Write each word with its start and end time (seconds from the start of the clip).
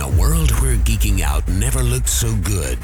In 0.00 0.06
a 0.06 0.18
world 0.18 0.50
where 0.62 0.76
geeking 0.76 1.20
out 1.20 1.46
never 1.46 1.82
looked 1.82 2.08
so 2.08 2.34
good, 2.36 2.78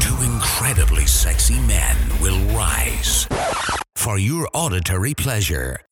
two 0.00 0.16
incredibly 0.24 1.04
sexy 1.04 1.60
men 1.60 1.94
will 2.22 2.40
rise 2.56 3.28
for 3.94 4.18
your 4.18 4.48
auditory 4.54 5.12
pleasure. 5.12 5.82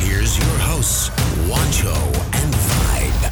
Here's 0.00 0.36
your 0.36 0.58
hosts, 0.66 1.10
Wancho 1.46 1.94
and 2.42 2.54
Vibe. 2.54 3.30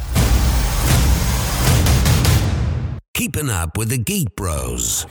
Keeping 3.13 3.49
up 3.49 3.77
with 3.77 3.89
the 3.89 3.97
Geek 3.97 4.33
Bros. 4.37 5.05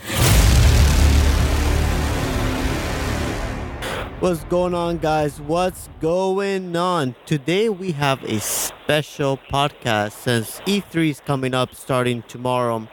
What's 4.23 4.45
going 4.45 4.73
on, 4.73 4.99
guys? 4.99 5.41
What's 5.41 5.89
going 5.99 6.77
on? 6.77 7.13
Today 7.25 7.67
we 7.67 7.91
have 7.91 8.23
a 8.23 8.39
special 8.39 9.37
podcast 9.51 10.13
since 10.13 10.61
E3 10.61 11.09
is 11.09 11.19
coming 11.19 11.53
up 11.53 11.75
starting 11.75 12.21
tomorrow. 12.29 12.87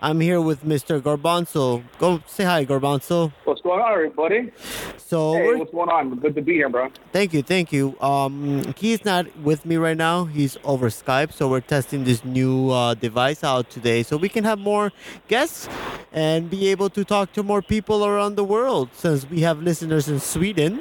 I'm 0.00 0.20
here 0.20 0.40
with 0.40 0.62
Mr. 0.62 1.00
Garbanzo. 1.00 1.82
Go 1.98 2.22
say 2.28 2.44
hi, 2.44 2.64
Garbanzo. 2.64 3.32
Going 3.66 3.80
on, 3.80 3.92
everybody? 3.94 4.52
So, 4.96 5.34
Hey, 5.34 5.54
what's 5.56 5.72
going 5.72 5.88
on? 5.88 6.14
Good 6.20 6.36
to 6.36 6.40
be 6.42 6.52
here, 6.52 6.68
bro. 6.68 6.88
thank 7.10 7.34
you, 7.34 7.42
thank 7.42 7.72
you. 7.72 7.98
Um, 8.00 8.62
he's 8.78 9.04
not 9.04 9.26
with 9.38 9.66
me 9.66 9.74
right 9.76 9.96
now. 9.96 10.24
He's 10.26 10.56
over 10.62 10.86
Skype, 10.88 11.32
so 11.32 11.48
we're 11.48 11.62
testing 11.62 12.04
this 12.04 12.24
new 12.24 12.70
uh, 12.70 12.94
device 12.94 13.42
out 13.42 13.68
today, 13.68 14.04
so 14.04 14.16
we 14.18 14.28
can 14.28 14.44
have 14.44 14.60
more 14.60 14.92
guests 15.26 15.68
and 16.12 16.48
be 16.48 16.68
able 16.68 16.88
to 16.90 17.04
talk 17.04 17.32
to 17.32 17.42
more 17.42 17.60
people 17.60 18.06
around 18.06 18.36
the 18.36 18.44
world. 18.44 18.90
Since 18.92 19.28
we 19.28 19.40
have 19.40 19.60
listeners 19.60 20.08
in 20.08 20.20
Sweden. 20.20 20.80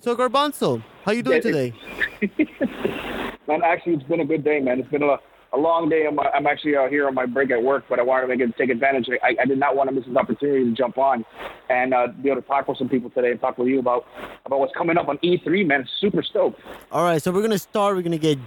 So, 0.00 0.14
Garbanzo, 0.14 0.82
how 1.06 1.12
you 1.12 1.22
doing 1.22 1.40
Yeah, 1.42 1.50
today? 1.50 1.72
Man, 3.48 3.62
actually, 3.64 3.94
it's 3.94 4.02
been 4.04 4.20
a 4.20 4.26
good 4.26 4.44
day, 4.44 4.60
man. 4.60 4.78
It's 4.78 4.90
been 4.90 5.02
a, 5.02 5.16
a 5.54 5.58
long 5.58 5.88
day. 5.88 6.06
I'm, 6.06 6.18
I'm 6.18 6.46
actually 6.46 6.76
uh, 6.76 6.88
here 6.88 7.06
on 7.06 7.14
my 7.14 7.26
break 7.26 7.50
at 7.50 7.62
work, 7.62 7.84
but 7.88 7.98
I 7.98 8.02
wanted 8.02 8.22
to 8.26 8.28
make 8.36 8.40
it, 8.40 8.56
take 8.58 8.70
advantage. 8.70 9.06
I, 9.22 9.36
I 9.40 9.44
did 9.46 9.58
not 9.58 9.76
want 9.76 9.88
to 9.88 9.94
miss 9.94 10.04
this 10.06 10.16
opportunity 10.16 10.64
to 10.64 10.72
jump 10.72 10.98
on 10.98 11.24
and 11.70 11.94
uh, 11.94 12.08
be 12.22 12.30
able 12.30 12.42
to 12.42 12.46
talk 12.48 12.66
with 12.68 12.78
some 12.78 12.88
people 12.88 13.10
today 13.10 13.30
and 13.30 13.40
talk 13.40 13.56
with 13.58 13.68
you 13.68 13.78
about 13.78 14.06
about 14.46 14.58
what's 14.60 14.74
coming 14.76 14.98
up 14.98 15.08
on 15.08 15.18
E3, 15.18 15.66
man. 15.66 15.86
Super 16.00 16.22
stoked. 16.22 16.60
All 16.92 17.04
right, 17.04 17.22
so 17.22 17.30
we're 17.32 17.42
gonna 17.42 17.58
start. 17.58 17.96
We're 17.96 18.02
gonna 18.02 18.18
get 18.18 18.38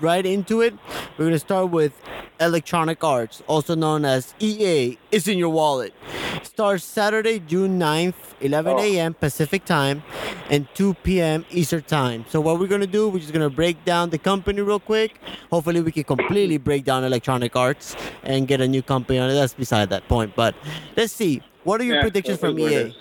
right 0.00 0.24
into 0.26 0.60
it. 0.60 0.74
We're 1.16 1.26
gonna 1.26 1.38
start 1.38 1.70
with 1.70 1.92
Electronic 2.40 3.02
Arts, 3.02 3.42
also 3.46 3.74
known 3.74 4.04
as 4.04 4.34
EA. 4.40 4.98
It's 5.10 5.26
in 5.28 5.38
your 5.38 5.48
wallet. 5.48 5.94
Starts 6.42 6.84
Saturday, 6.84 7.38
June 7.38 7.78
9th, 7.78 8.14
11 8.40 8.74
Oh. 8.76 8.82
a.m. 8.82 9.14
Pacific 9.14 9.64
time, 9.64 10.02
and 10.50 10.66
2 10.74 10.94
p.m. 11.02 11.44
Eastern 11.50 11.82
time. 11.82 12.24
So 12.28 12.40
what 12.40 12.58
we're 12.60 12.66
gonna 12.66 12.86
do? 12.86 13.08
We're 13.08 13.20
just 13.20 13.32
gonna 13.32 13.50
break 13.50 13.84
down 13.84 14.10
the 14.10 14.18
company 14.18 14.60
real 14.60 14.80
quick. 14.80 15.18
Hopefully, 15.50 15.80
we 15.80 15.92
can 15.92 16.04
completely 16.04 16.55
break 16.58 16.84
down 16.84 17.04
Electronic 17.04 17.54
Arts 17.56 17.96
and 18.22 18.46
get 18.48 18.60
a 18.60 18.68
new 18.68 18.82
company 18.82 19.18
on 19.18 19.30
it. 19.30 19.34
That's 19.34 19.54
beside 19.54 19.90
that 19.90 20.06
point. 20.08 20.34
But 20.36 20.54
let's 20.96 21.12
see. 21.12 21.42
What 21.64 21.80
are 21.80 21.84
your 21.84 21.96
Yeah, 21.96 22.02
predictions 22.02 22.38
from 22.38 22.58
EA? 22.58 22.94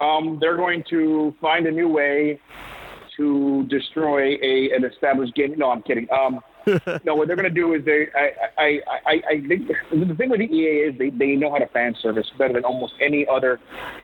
Um, 0.00 0.38
they're 0.40 0.56
going 0.56 0.84
to 0.90 1.34
find 1.40 1.66
a 1.66 1.70
new 1.70 1.88
way 1.88 2.40
to 3.16 3.66
destroy 3.68 4.36
a 4.42 4.70
an 4.74 4.84
established 4.84 5.34
game. 5.34 5.54
No, 5.58 5.70
I'm 5.70 5.82
kidding. 5.82 6.06
Um, 6.10 6.40
no, 7.04 7.14
what 7.14 7.26
they're 7.26 7.36
going 7.36 7.48
to 7.48 7.50
do 7.50 7.74
is 7.74 7.84
they. 7.84 8.06
I 8.14 8.30
I 8.58 8.80
I, 9.06 9.22
I 9.28 9.48
think 9.48 9.68
the 9.90 10.14
thing 10.14 10.30
with 10.30 10.40
the 10.40 10.46
EA 10.46 10.88
is 10.88 10.98
they, 10.98 11.10
they 11.10 11.34
know 11.34 11.50
how 11.50 11.58
to 11.58 11.66
fan 11.68 11.94
service 12.00 12.26
better 12.38 12.54
than 12.54 12.64
almost 12.64 12.94
any 13.00 13.26
other 13.26 13.58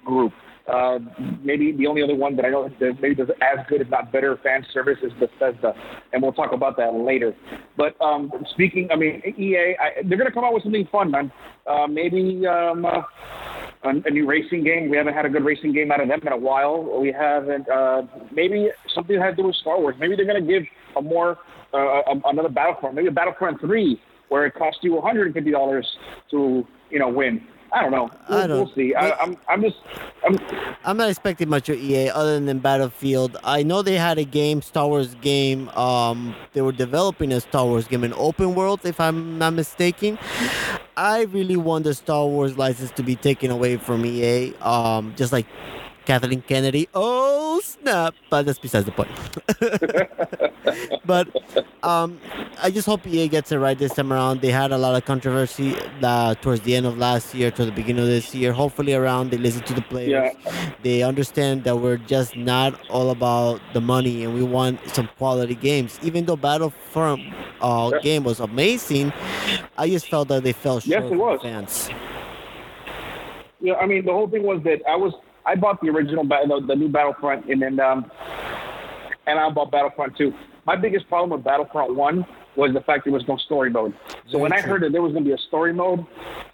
group. 0.04 0.32
Uh, 0.66 0.98
maybe 1.42 1.72
the 1.72 1.86
only 1.86 2.02
other 2.02 2.14
one 2.14 2.36
that 2.36 2.46
I 2.46 2.48
know 2.48 2.70
that 2.80 3.00
maybe 3.00 3.14
does 3.14 3.28
as 3.42 3.66
good, 3.68 3.82
if 3.82 3.90
not 3.90 4.10
better, 4.10 4.38
fan 4.42 4.64
service 4.72 4.98
is 5.02 5.12
Bethesda, 5.20 5.74
and 6.12 6.22
we'll 6.22 6.32
talk 6.32 6.52
about 6.52 6.76
that 6.78 6.94
later. 6.94 7.34
But 7.76 8.00
um, 8.00 8.32
speaking, 8.52 8.88
I 8.90 8.96
mean, 8.96 9.22
EA, 9.38 9.76
I, 9.78 10.02
they're 10.04 10.16
going 10.16 10.28
to 10.28 10.32
come 10.32 10.44
out 10.44 10.54
with 10.54 10.62
something 10.62 10.88
fun, 10.90 11.10
man. 11.10 11.30
Uh, 11.66 11.86
maybe 11.86 12.46
um, 12.46 12.86
uh, 12.86 13.02
a, 13.84 13.90
a 14.06 14.10
new 14.10 14.26
racing 14.26 14.64
game. 14.64 14.88
We 14.88 14.96
haven't 14.96 15.14
had 15.14 15.26
a 15.26 15.28
good 15.28 15.44
racing 15.44 15.74
game 15.74 15.92
out 15.92 16.00
of 16.00 16.08
them 16.08 16.20
in 16.26 16.32
a 16.32 16.36
while. 16.36 16.98
We 16.98 17.12
haven't. 17.12 17.68
Uh, 17.68 18.02
maybe 18.32 18.70
something 18.94 19.16
that 19.16 19.22
has 19.22 19.36
to 19.36 19.42
do 19.42 19.46
with 19.48 19.56
Star 19.56 19.78
Wars. 19.78 19.96
Maybe 19.98 20.16
they're 20.16 20.26
going 20.26 20.44
to 20.44 20.50
give 20.50 20.62
a 20.96 21.02
more 21.02 21.38
uh, 21.74 22.00
another 22.24 22.48
Battlefront. 22.48 22.94
Maybe 22.94 23.08
a 23.08 23.12
Battlefront 23.12 23.60
three, 23.60 24.00
where 24.28 24.46
it 24.46 24.54
costs 24.54 24.80
you 24.82 24.94
150 24.94 25.50
dollars 25.50 25.86
to 26.30 26.66
you 26.90 26.98
know 26.98 27.08
win. 27.08 27.46
I 27.74 27.82
don't 27.82 27.90
know. 27.90 28.08
We'll, 28.28 28.38
I 28.38 28.46
don't- 28.46 28.56
we'll 28.66 28.74
see. 28.74 28.94
I, 28.94 29.10
I'm 29.20 29.36
I'm 29.48 29.60
just 29.60 29.76
I'm 30.24 30.38
I'm 30.84 30.96
not 30.96 31.08
expecting 31.10 31.48
much 31.48 31.68
of 31.68 31.76
EA 31.76 32.08
other 32.10 32.38
than 32.38 32.58
Battlefield. 32.60 33.36
I 33.42 33.64
know 33.64 33.82
they 33.82 33.98
had 33.98 34.16
a 34.18 34.24
game, 34.24 34.62
Star 34.62 34.86
Wars 34.86 35.16
game. 35.16 35.68
Um, 35.70 36.36
they 36.52 36.62
were 36.62 36.72
developing 36.72 37.32
a 37.32 37.40
Star 37.40 37.66
Wars 37.66 37.88
game, 37.88 38.04
an 38.04 38.14
open 38.16 38.54
world, 38.54 38.80
if 38.84 39.00
I'm 39.00 39.38
not 39.38 39.54
mistaken. 39.54 40.18
I 40.96 41.22
really 41.24 41.56
want 41.56 41.82
the 41.84 41.94
Star 41.94 42.24
Wars 42.26 42.56
license 42.56 42.92
to 42.92 43.02
be 43.02 43.16
taken 43.16 43.50
away 43.50 43.76
from 43.76 44.06
EA. 44.06 44.54
Um, 44.60 45.12
just 45.16 45.32
like 45.32 45.46
Kathleen 46.06 46.42
Kennedy. 46.42 46.88
Oh 46.94 47.60
snap! 47.62 48.14
But 48.30 48.46
that's 48.46 48.58
besides 48.58 48.86
the 48.86 48.92
point. 48.92 49.10
but 51.04 51.28
um, 51.82 52.18
I 52.62 52.70
just 52.70 52.86
hope 52.86 53.06
EA 53.06 53.28
gets 53.28 53.52
it 53.52 53.58
right 53.58 53.78
this 53.78 53.94
time 53.94 54.12
around. 54.12 54.40
They 54.40 54.50
had 54.50 54.72
a 54.72 54.78
lot 54.78 54.94
of 54.94 55.04
controversy 55.04 55.74
uh, 56.02 56.34
towards 56.36 56.60
the 56.62 56.74
end 56.76 56.86
of 56.86 56.98
last 56.98 57.34
year 57.34 57.50
to 57.52 57.64
the 57.64 57.72
beginning 57.72 58.02
of 58.02 58.08
this 58.08 58.34
year. 58.34 58.52
Hopefully, 58.52 58.94
around 58.94 59.30
they 59.30 59.38
listen 59.38 59.62
to 59.64 59.74
the 59.74 59.82
players. 59.82 60.10
Yeah. 60.44 60.72
They 60.82 61.02
understand 61.02 61.64
that 61.64 61.76
we're 61.76 61.96
just 61.98 62.36
not 62.36 62.78
all 62.90 63.10
about 63.10 63.60
the 63.72 63.80
money, 63.80 64.24
and 64.24 64.34
we 64.34 64.42
want 64.42 64.80
some 64.90 65.08
quality 65.18 65.54
games. 65.54 65.98
Even 66.02 66.24
though 66.26 66.36
Battlefront 66.36 67.22
uh, 67.60 67.90
Yeah. 67.94 68.00
game 68.00 68.24
was 68.24 68.40
amazing, 68.40 69.12
I 69.78 69.88
just 69.88 70.08
felt 70.08 70.28
that 70.28 70.42
they 70.42 70.52
fell 70.52 70.80
short 70.80 71.02
Yes, 71.04 71.12
it 71.12 71.16
was. 71.16 71.40
fans. 71.42 71.90
Yeah, 73.60 73.74
I 73.74 73.86
mean, 73.86 74.04
the 74.04 74.12
whole 74.12 74.28
thing 74.28 74.42
was 74.42 74.62
that 74.64 74.82
I 74.88 74.96
was 74.96 75.14
I 75.46 75.54
bought 75.54 75.80
the 75.80 75.88
original 75.88 76.24
the, 76.26 76.64
the 76.66 76.74
new 76.74 76.88
Battlefront, 76.88 77.50
and 77.50 77.60
then 77.60 77.80
um, 77.80 78.10
and 79.26 79.38
I 79.38 79.50
bought 79.50 79.70
Battlefront 79.70 80.16
two. 80.16 80.32
My 80.66 80.76
biggest 80.76 81.08
problem 81.08 81.30
with 81.30 81.44
Battlefront 81.44 81.94
one 81.94 82.24
was 82.56 82.72
the 82.72 82.80
fact 82.80 83.04
there 83.04 83.12
was 83.12 83.26
no 83.28 83.36
story 83.36 83.68
mode. 83.68 83.94
So 84.30 84.38
when 84.38 84.52
I 84.52 84.60
heard 84.60 84.82
that 84.82 84.92
there 84.92 85.02
was 85.02 85.12
going 85.12 85.24
to 85.24 85.28
be 85.28 85.34
a 85.34 85.46
story 85.48 85.72
mode 85.72 86.06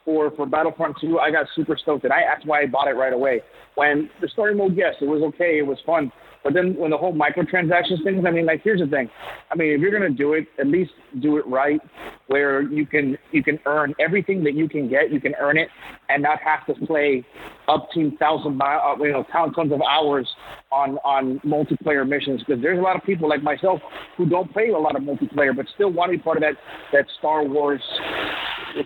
for 0.05 0.31
for 0.33 0.47
Battlefront 0.47 0.97
two, 1.01 1.19
I 1.19 1.31
got 1.31 1.47
super 1.55 1.77
stoked, 1.77 2.05
and 2.05 2.13
I 2.13 2.23
that's 2.23 2.45
why 2.47 2.63
I 2.63 2.67
bought 2.67 2.89
it 2.89 2.95
right 2.95 3.13
away. 3.13 3.43
When 3.77 4.11
the 4.21 4.29
story 4.29 4.55
mode, 4.55 4.77
yes, 4.77 4.95
it 5.01 5.07
was 5.07 5.23
okay, 5.35 5.59
it 5.59 5.67
was 5.67 5.79
fun. 5.87 6.11
But 6.43 6.55
then 6.55 6.75
when 6.77 6.91
the 6.91 6.97
whole 6.97 7.13
microtransactions 7.13 8.03
thing, 8.03 8.27
I 8.27 8.31
mean, 8.31 8.47
like 8.47 8.63
here's 8.63 8.81
the 8.81 8.87
thing. 8.87 9.11
I 9.51 9.57
mean, 9.57 9.73
if 9.73 9.81
you're 9.81 9.93
gonna 9.93 10.09
do 10.09 10.33
it, 10.33 10.47
at 10.59 10.67
least 10.67 10.93
do 11.21 11.37
it 11.37 11.47
right, 11.47 11.81
where 12.29 12.63
you 12.63 12.87
can 12.87 13.19
you 13.33 13.43
can 13.43 13.59
earn 13.67 13.95
everything 14.01 14.43
that 14.45 14.55
you 14.55 14.69
can 14.69 14.89
get, 14.89 15.11
you 15.13 15.21
can 15.21 15.35
earn 15.39 15.59
it, 15.59 15.69
and 16.09 16.23
not 16.23 16.39
have 16.41 16.65
to 16.67 16.87
play 16.87 17.25
up 17.69 17.89
to 17.93 18.11
thousand 18.19 18.57
mile, 18.57 18.81
uh, 18.81 19.05
you 19.05 19.13
know, 19.13 19.25
tons 19.31 19.55
tons 19.55 19.71
of 19.73 19.83
hours 19.83 20.27
on 20.73 20.97
on 20.99 21.41
multiplayer 21.41 22.09
missions. 22.09 22.43
Because 22.47 22.63
there's 22.63 22.79
a 22.79 22.83
lot 22.83 22.97
of 22.97 23.03
people 23.05 23.29
like 23.29 23.43
myself 23.43 23.81
who 24.17 24.25
don't 24.27 24.51
play 24.53 24.71
a 24.71 24.79
lot 24.79 24.97
of 24.97 25.03
multiplayer, 25.03 25.55
but 25.55 25.67
still 25.75 25.91
want 25.91 26.11
to 26.11 26.17
be 26.17 26.23
part 26.23 26.39
of 26.39 26.43
that 26.43 26.55
that 26.93 27.05
Star 27.19 27.45
Wars. 27.45 27.83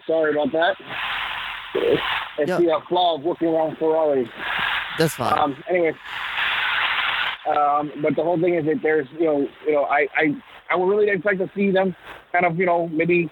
Sorry 0.09 0.33
about 0.33 0.51
that. 0.53 0.77
It's 2.39 2.49
Yeah. 2.49 2.59
the 2.59 2.71
uh, 2.73 2.81
flaw 2.89 3.17
of 3.17 3.23
working 3.23 3.49
around 3.49 3.77
Ferrari. 3.79 4.29
That's 4.99 5.15
fine. 5.15 5.39
Um, 5.39 5.63
anyway, 5.69 5.93
um, 7.49 7.93
but 8.03 8.17
the 8.17 8.23
whole 8.23 8.41
thing 8.41 8.55
is 8.55 8.65
that 8.65 8.81
there's, 8.83 9.07
you 9.19 9.27
know, 9.27 9.47
you 9.67 9.73
know, 9.73 9.85
I, 9.85 10.07
I, 10.17 10.35
I 10.71 10.77
would 10.77 10.87
really 10.87 11.07
like 11.25 11.39
to 11.39 11.51
see 11.55 11.71
them 11.71 11.95
kind 12.33 12.47
of, 12.47 12.59
you 12.59 12.67
know, 12.67 12.89
maybe 12.89 13.31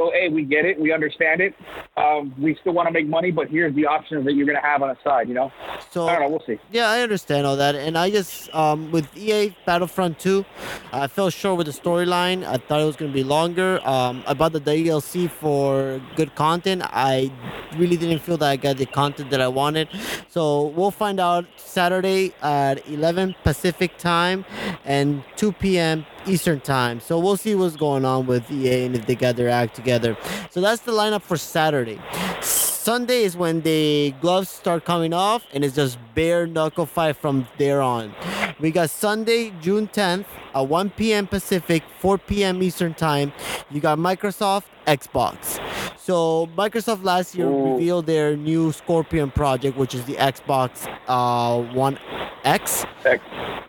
go, 0.00 0.10
hey, 0.12 0.28
we 0.28 0.44
get 0.44 0.64
it, 0.64 0.80
we 0.80 0.92
understand 0.92 1.40
it. 1.40 1.54
Um, 1.96 2.34
we 2.38 2.56
still 2.60 2.72
want 2.72 2.88
to 2.88 2.92
make 2.92 3.06
money, 3.06 3.30
but 3.30 3.48
here's 3.48 3.74
the 3.74 3.86
options 3.86 4.24
that 4.24 4.34
you're 4.34 4.46
going 4.46 4.60
to 4.60 4.66
have 4.66 4.82
on 4.82 4.88
the 4.88 4.98
side, 5.04 5.28
you 5.28 5.34
know. 5.34 5.52
so 5.90 6.08
I 6.08 6.12
don't 6.12 6.22
know, 6.22 6.28
we'll 6.30 6.46
see. 6.46 6.58
Yeah, 6.70 6.88
I 6.88 7.00
understand 7.02 7.46
all 7.46 7.56
that, 7.56 7.74
and 7.74 7.96
I 7.96 8.10
just 8.10 8.52
um, 8.54 8.90
with 8.90 9.06
EA 9.16 9.54
Battlefront 9.66 10.18
2, 10.18 10.44
I 10.92 11.06
fell 11.06 11.30
short 11.30 11.58
with 11.58 11.66
the 11.66 11.72
storyline. 11.72 12.44
I 12.44 12.56
thought 12.56 12.80
it 12.80 12.84
was 12.84 12.96
gonna 12.96 13.12
be 13.12 13.24
longer. 13.24 13.80
Um, 13.86 14.24
I 14.26 14.34
bought 14.34 14.52
the 14.52 14.60
DLC 14.60 15.30
for 15.30 16.00
good 16.16 16.34
content. 16.34 16.82
I 16.86 17.30
really 17.76 17.96
didn't 17.96 18.20
feel 18.20 18.36
that 18.38 18.50
I 18.50 18.56
got 18.56 18.76
the 18.76 18.86
content 18.86 19.30
that 19.30 19.40
I 19.40 19.48
wanted. 19.48 19.88
So 20.28 20.66
we'll 20.68 20.90
find 20.90 21.20
out 21.20 21.46
Saturday 21.56 22.32
at 22.42 22.86
11 22.88 23.34
Pacific 23.44 23.96
time 23.98 24.44
and 24.84 25.22
2 25.36 25.52
p.m. 25.52 26.06
Eastern 26.26 26.60
time. 26.60 27.00
So 27.00 27.18
we'll 27.18 27.36
see 27.36 27.54
what's 27.54 27.76
going 27.76 28.04
on 28.04 28.26
with 28.26 28.50
EA 28.50 28.84
and 28.84 28.96
if 28.96 29.06
they 29.06 29.14
got 29.14 29.36
their 29.36 29.48
act 29.48 29.74
together. 29.74 30.16
So 30.50 30.60
that's 30.60 30.82
the 30.82 30.92
lineup 30.92 31.22
for 31.22 31.36
Saturday. 31.36 32.00
Sunday 32.40 33.24
is 33.24 33.36
when 33.36 33.60
the 33.60 34.14
gloves 34.20 34.48
start 34.48 34.84
coming 34.84 35.12
off, 35.12 35.46
and 35.52 35.64
it's 35.64 35.76
just 35.76 35.98
bare 36.14 36.46
knuckle 36.46 36.86
fight 36.86 37.16
from 37.16 37.46
there 37.58 37.82
on. 37.82 38.14
We 38.60 38.70
got 38.70 38.90
Sunday, 38.90 39.52
June 39.62 39.88
10th 39.88 40.26
at 40.54 40.68
1 40.68 40.90
p.m. 40.90 41.26
Pacific, 41.26 41.82
4 42.00 42.18
p.m. 42.18 42.62
Eastern 42.62 42.92
Time. 42.92 43.32
You 43.70 43.80
got 43.80 43.98
Microsoft, 43.98 44.64
Xbox. 44.86 45.58
So 45.98 46.46
Microsoft 46.56 47.02
last 47.02 47.34
year 47.34 47.46
Ooh. 47.46 47.72
revealed 47.74 48.04
their 48.06 48.36
new 48.36 48.72
Scorpion 48.72 49.30
project, 49.30 49.78
which 49.78 49.94
is 49.94 50.04
the 50.04 50.14
Xbox 50.14 50.86
uh, 51.08 51.62
One 51.72 51.98
X. 52.44 52.84
X. 53.04 53.22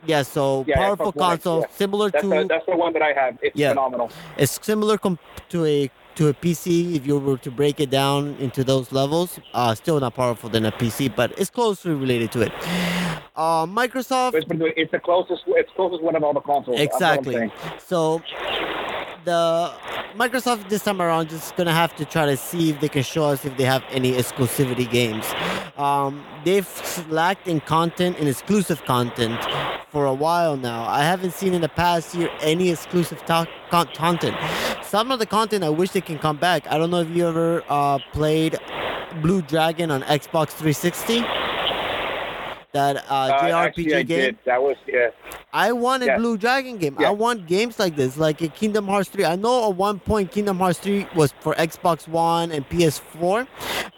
Yeah, 0.05 0.23
so 0.23 0.65
Yeah, 0.67 0.75
powerful 0.75 1.13
Xbox 1.13 1.15
One 1.15 1.31
X, 1.33 1.43
console, 1.43 1.61
yeah. 1.61 1.67
similar 1.75 2.09
That's 2.09 2.23
to 2.23 2.29
the, 2.29 2.45
that's 2.49 2.65
the 2.65 2.75
one 2.75 2.91
that 2.93 3.01
I 3.01 3.13
have. 3.13 3.37
It's 3.41 3.55
Yeah. 3.57 3.69
phenomenal. 3.69 4.09
it's 4.37 4.59
similar 4.61 4.97
com- 4.97 5.19
to 5.49 5.65
a 5.65 5.89
to 6.15 6.27
a 6.27 6.33
PC 6.33 6.95
if 6.95 7.07
you 7.07 7.17
were 7.17 7.37
to 7.37 7.49
break 7.49 7.79
it 7.79 7.89
down 7.89 8.35
into 8.39 8.65
those 8.65 8.91
levels. 8.91 9.39
Uh, 9.53 9.73
still 9.73 9.97
not 10.01 10.13
powerful 10.15 10.49
than 10.49 10.65
a 10.65 10.71
PC, 10.73 11.07
but 11.15 11.31
it's 11.37 11.49
closely 11.49 11.93
related 11.93 12.31
to 12.33 12.41
it. 12.41 12.51
Uh, 13.35 13.65
Microsoft 13.65 14.33
It's, 14.33 14.91
the 14.91 14.99
closest. 14.99 15.43
It's 15.47 15.71
closest 15.75 16.03
one 16.03 16.15
of 16.15 16.23
all 16.23 16.33
the 16.33 16.41
consoles. 16.41 16.77
That's 16.77 16.93
what 16.93 17.03
I'm 17.03 17.19
Exactly. 17.19 17.51
So 17.79 18.21
the 19.23 19.71
Microsoft 20.15 20.67
this 20.67 20.83
time 20.83 21.01
around 21.01 21.29
just 21.29 21.55
gonna 21.55 21.73
have 21.73 21.95
to 21.95 22.05
try 22.05 22.25
to 22.25 22.35
see 22.35 22.71
if 22.71 22.81
they 22.81 22.89
can 22.89 23.03
show 23.03 23.25
us 23.25 23.45
if 23.45 23.55
they 23.55 23.63
have 23.63 23.83
any 23.89 24.11
exclusivity 24.11 24.89
games. 24.89 25.25
Um, 25.77 26.25
they've 26.43 26.67
lacked 27.09 27.47
in 27.47 27.61
content 27.61 28.17
and 28.19 28.27
exclusive 28.27 28.83
content 28.83 29.39
for 29.89 30.05
a 30.05 30.13
while 30.13 30.57
now. 30.57 30.83
I 30.83 31.03
haven't 31.03 31.31
seen 31.33 31.53
in 31.53 31.61
the 31.61 31.69
past 31.69 32.13
year 32.13 32.29
any 32.41 32.69
exclusive 32.69 33.23
to- 33.25 33.47
con- 33.69 33.87
content. 33.95 34.35
Some 34.83 35.11
of 35.11 35.19
the 35.19 35.25
content 35.25 35.63
I 35.63 35.69
wish 35.69 35.91
they 35.91 36.01
can 36.01 36.19
come 36.19 36.37
back. 36.37 36.69
I 36.69 36.77
don't 36.77 36.91
know 36.91 36.99
if 36.99 37.09
you 37.09 37.27
ever 37.27 37.63
uh, 37.69 37.99
played 38.11 38.59
Blue 39.21 39.41
Dragon 39.41 39.91
on 39.91 40.01
Xbox 40.03 40.49
360. 40.49 41.23
That 42.73 42.97
uh, 43.09 43.13
Uh, 43.13 43.41
JRPG 43.41 43.53
actually, 43.67 43.95
I 43.95 44.03
game. 44.03 44.19
did. 44.19 44.37
That 44.45 44.61
was 44.61 44.77
yeah. 44.87 45.09
I 45.51 45.73
want 45.73 46.03
a 46.03 46.05
Yes. 46.05 46.19
Blue 46.19 46.37
Dragon 46.37 46.77
game. 46.77 46.95
I 46.99 47.09
want 47.09 47.45
games 47.45 47.77
like 47.79 47.97
this, 47.97 48.15
like 48.17 48.41
a 48.41 48.47
Kingdom 48.47 48.87
Hearts 48.87 49.09
3. 49.09 49.25
I 49.25 49.35
know 49.35 49.69
at 49.69 49.75
one 49.75 49.99
point 49.99 50.31
Kingdom 50.31 50.57
Hearts 50.59 50.79
3 50.79 51.05
was 51.13 51.33
for 51.41 51.53
Xbox 51.55 52.07
One 52.07 52.49
and 52.51 52.67
PS4, 52.69 53.45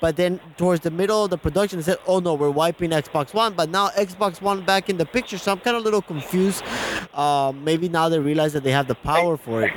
but 0.02 0.16
then 0.16 0.40
towards 0.58 0.82
the 0.82 0.90
middle 0.90 1.24
of 1.26 1.30
the 1.30 1.38
production, 1.38 1.78
they 1.78 1.84
said, 1.84 2.00
"Oh 2.08 2.18
no, 2.20 2.34
we're 2.34 2.50
wiping 2.50 2.90
Xbox 2.90 3.32
One." 3.34 3.54
But 3.54 3.70
now 3.70 3.90
Xbox 3.90 4.42
One 4.42 4.66
back 4.66 4.90
in 4.90 4.98
the 4.98 5.06
picture, 5.06 5.38
so 5.38 5.52
I'm 5.52 5.60
kind 5.60 5.78
of 5.78 5.82
a 5.84 5.86
little 5.86 6.02
confused. 6.02 6.64
Uh, 7.14 7.54
maybe 7.56 7.88
now 7.90 8.10
they 8.10 8.18
realize 8.20 8.54
that 8.54 8.64
they 8.64 8.72
have 8.72 8.88
the 8.88 8.96
power 8.96 9.38
for 9.38 9.64
it. 9.64 9.72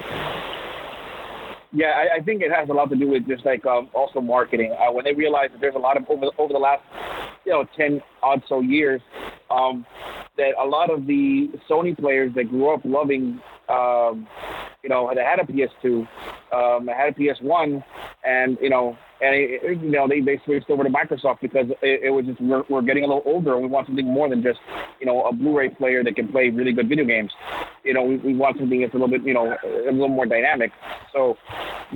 Yeah, 1.73 1.89
I, 1.89 2.17
I 2.17 2.21
think 2.23 2.41
it 2.43 2.51
has 2.51 2.71
a 2.71 2.73
lot 2.73 2.89
to 2.91 2.97
do 2.97 3.09
with 3.09 3.27
just 3.29 3.45
like 3.45 3.67
um, 3.67 3.91
also 3.93 4.21
marketing. 4.23 4.73
Uh, 4.73 4.91
when 4.93 5.05
they 5.05 5.13
realize 5.13 5.51
that 5.53 5.61
there's 5.61 5.75
a 5.75 5.79
lot 5.79 5.99
of 5.99 6.09
over 6.09 6.27
over 6.39 6.53
the 6.53 6.59
last 6.59 6.83
you 7.45 7.53
know 7.53 7.67
ten 7.77 8.01
odd 8.27 8.43
so 8.49 8.61
years, 8.61 9.01
um, 9.51 9.87
that 10.37 10.53
a 10.61 10.67
lot 10.67 10.91
of 10.91 11.07
the 11.07 11.49
Sony 11.69 11.97
players 11.97 12.33
that 12.35 12.49
grew 12.51 12.75
up 12.75 12.81
loving, 12.85 13.41
um, 13.69 14.27
you 14.83 14.89
know, 14.89 15.11
that 15.15 15.25
had 15.25 15.39
a 15.39 15.45
PS2, 15.45 16.07
um, 16.53 16.87
had 16.89 17.09
a 17.11 17.13
PS1, 17.13 17.83
and 18.25 18.59
you 18.61 18.71
know, 18.71 18.97
and 19.21 19.35
it, 19.35 19.81
you 19.81 19.91
know 19.91 20.07
they, 20.07 20.21
they 20.21 20.41
switched 20.45 20.69
over 20.69 20.85
to 20.85 20.91
Microsoft 20.91 21.41
because 21.41 21.67
it, 21.83 22.01
it 22.05 22.11
was 22.11 22.27
just 22.27 22.41
we're, 22.41 22.65
we're 22.69 22.83
getting 22.83 23.05
a 23.05 23.07
little 23.07 23.23
older 23.25 23.55
and 23.55 23.63
we 23.63 23.69
want 23.69 23.87
something 23.87 24.05
more 24.05 24.29
than 24.29 24.43
just 24.43 24.59
you 25.01 25.07
know 25.07 25.25
a 25.25 25.33
Blu-ray 25.33 25.71
player 25.71 26.05
that 26.05 26.17
can 26.17 26.29
play 26.29 26.51
really 26.51 26.73
good 26.73 26.89
video 26.89 27.05
games. 27.05 27.33
You 27.85 27.95
know, 27.95 28.03
we, 28.03 28.17
we 28.17 28.35
want 28.35 28.59
something 28.59 28.81
that's 28.81 28.93
a 28.93 28.97
little 28.97 29.09
bit 29.09 29.23
you 29.23 29.35
know 29.35 29.57
a 29.65 29.91
little 29.91 30.09
more 30.09 30.27
dynamic. 30.27 30.73
So 31.13 31.39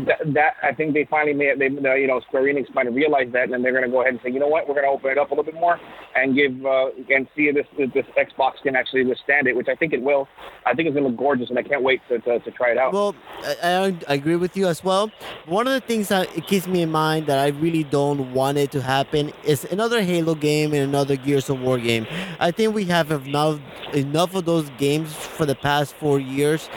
that, 0.07 0.19
that 0.35 0.55
I 0.63 0.73
think 0.73 0.95
they 0.95 1.07
finally 1.11 1.35
made 1.35 1.59
they 1.59 1.69
you 1.69 2.07
know 2.07 2.21
Square 2.21 2.45
Enix 2.45 2.67
have 2.75 2.95
realized 2.95 3.33
that 3.33 3.45
and 3.45 3.53
then 3.53 3.63
they're 3.63 3.73
going 3.73 3.85
to 3.85 3.91
go 3.91 4.01
ahead 4.01 4.15
and 4.15 4.23
say 4.23 4.31
you 4.31 4.39
know 4.39 4.49
what 4.49 4.69
we're 4.69 4.75
going 4.75 4.87
to 4.87 4.91
open 4.91 5.11
it 5.11 5.19
up 5.19 5.31
a 5.31 5.35
little 5.35 5.45
bit 5.45 5.55
more 5.55 5.79
and 6.17 6.35
give 6.35 6.65
uh, 6.65 6.87
and 7.11 7.29
see 7.37 7.49
if 7.49 7.55
this 7.55 7.67
if 7.77 7.93
this 7.93 8.07
Xbox 8.17 8.63
can 8.63 8.77
actually 8.77 9.05
withstand 9.05 9.47
it, 9.47 9.57
which 9.57 9.69
I 9.69 9.75
think 9.75 9.93
it 9.93 10.03
will. 10.03 10.29
I 10.65 10.75
think 10.75 10.89
it's 10.89 10.95
going 10.95 11.05
to 11.05 11.11
look 11.11 11.19
gorgeous 11.19 11.51
and 11.51 11.59
I 11.59 11.63
can't 11.63 11.83
wait 11.83 12.01
to, 12.09 12.19
to, 12.21 12.39
to 12.39 12.51
try 12.51 12.71
it 12.71 12.79
out. 12.79 12.93
Well, 12.93 13.15
I, 13.43 13.57
I 13.63 13.97
I 14.09 14.15
agree 14.15 14.37
with 14.37 14.57
you 14.57 14.69
as 14.69 14.83
well. 14.83 15.11
One 15.47 15.67
of 15.67 15.75
the 15.75 15.81
things 15.81 16.09
that 16.09 16.35
it 16.37 16.47
keeps 16.47 16.67
me 16.67 16.83
in 16.83 16.91
mind 16.91 17.10
that 17.19 17.39
I 17.39 17.49
really 17.49 17.83
don't 17.83 18.33
want 18.33 18.57
it 18.59 18.71
to 18.73 18.81
happen 18.81 19.33
is 19.43 19.65
another 19.65 20.03
Halo 20.03 20.35
game 20.35 20.73
and 20.73 20.83
another 20.83 21.17
Gears 21.17 21.49
of 21.51 21.61
War 21.61 21.79
game. 21.79 22.07
I 22.39 22.51
think 22.53 22.75
we 22.75 22.85
have 22.85 23.11
enough 23.11 23.59
enough 23.93 24.35
of 24.35 24.45
those 24.45 24.71
games 24.71 25.13
for 25.13 25.45
the 25.45 25.55
past 25.57 25.95
four 25.95 26.21
years 26.21 26.69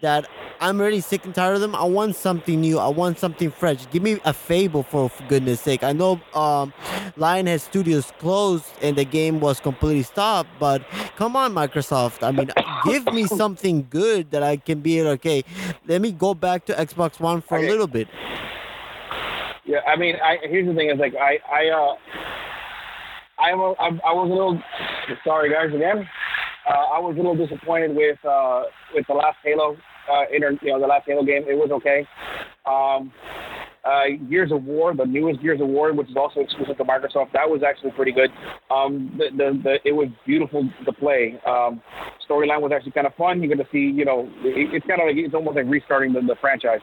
that 0.00 0.26
I'm 0.58 0.80
already 0.80 1.00
sick 1.00 1.24
and 1.24 1.34
tired 1.34 1.54
of 1.54 1.60
them. 1.60 1.74
I 1.74 1.84
want 1.84 2.16
something 2.16 2.60
new. 2.60 2.78
I 2.78 2.88
want 2.88 3.18
something 3.18 3.50
fresh. 3.50 3.88
Give 3.90 4.02
me 4.02 4.18
a 4.24 4.32
Fable 4.32 4.82
for, 4.82 5.08
for 5.10 5.22
goodness 5.24 5.60
sake. 5.60 5.84
I 5.84 5.92
know 5.92 6.12
um, 6.32 6.72
Lionhead 7.16 7.60
Studios 7.60 8.10
closed 8.18 8.64
and 8.80 8.96
the 8.96 9.04
game 9.04 9.38
was 9.40 9.60
completely 9.60 10.02
stopped, 10.02 10.48
but 10.58 10.82
come 11.14 11.36
on, 11.36 11.52
Microsoft. 11.52 12.22
I 12.26 12.32
mean, 12.32 12.50
give 12.80 13.12
me 13.12 13.26
something 13.26 13.86
good 13.90 14.30
that 14.30 14.42
I 14.42 14.56
can 14.56 14.80
be 14.80 15.00
okay. 15.02 15.44
Let 15.86 16.00
me 16.00 16.10
go 16.10 16.32
back 16.34 16.64
to 16.66 16.72
Xbox 16.72 17.20
One 17.20 17.42
for 17.42 17.58
Okay. 17.58 17.66
a 17.66 17.70
little 17.70 17.86
bit. 17.86 18.08
Yeah, 19.66 19.80
I 19.86 19.96
mean, 19.96 20.14
I 20.22 20.36
here's 20.42 20.66
the 20.66 20.74
thing 20.74 20.90
is 20.90 20.98
like 20.98 21.14
I 21.14 21.38
I 21.50 21.68
uh 21.68 21.94
I'm 23.38 23.58
was 23.58 24.30
a 24.30 24.32
little 24.32 24.60
sorry 25.24 25.52
guys 25.52 25.74
again. 25.74 26.08
Uh, 26.68 26.96
I 26.96 26.98
was 26.98 27.14
a 27.14 27.16
little 27.16 27.36
disappointed 27.36 27.94
with 27.94 28.18
uh 28.24 28.62
with 28.94 29.06
the 29.08 29.14
last 29.14 29.38
Halo 29.44 29.76
uh 30.10 30.24
inter, 30.32 30.56
you 30.62 30.72
know 30.72 30.80
the 30.80 30.86
last 30.86 31.04
Halo 31.06 31.24
game. 31.24 31.44
It 31.48 31.54
was 31.54 31.70
okay. 31.72 32.06
Um, 32.64 33.12
uh, 33.84 34.28
Gears 34.28 34.50
of 34.50 34.64
War, 34.64 34.94
the 34.94 35.04
newest 35.04 35.40
Gears 35.40 35.60
of 35.60 35.68
War, 35.68 35.92
which 35.92 36.10
is 36.10 36.16
also 36.16 36.40
exclusive 36.40 36.76
to 36.76 36.84
Microsoft, 36.84 37.32
that 37.32 37.48
was 37.48 37.62
actually 37.62 37.92
pretty 37.92 38.10
good. 38.10 38.30
Um, 38.68 39.14
the, 39.16 39.26
the, 39.30 39.60
the, 39.62 39.76
it 39.84 39.92
was 39.92 40.08
beautiful 40.26 40.68
to 40.84 40.92
play. 40.92 41.40
Um, 41.46 41.80
storyline 42.28 42.60
was 42.60 42.72
actually 42.72 42.92
kind 42.92 43.06
of 43.06 43.14
fun. 43.14 43.42
You 43.42 43.48
get 43.48 43.58
to 43.58 43.66
see, 43.72 43.78
you 43.90 44.04
know, 44.04 44.28
it, 44.42 44.74
it's 44.74 44.86
kind 44.86 45.00
of 45.00 45.06
like 45.08 45.16
it's 45.16 45.34
almost 45.34 45.56
like 45.56 45.66
restarting 45.66 46.12
the, 46.12 46.20
the 46.20 46.36
franchise. 46.40 46.80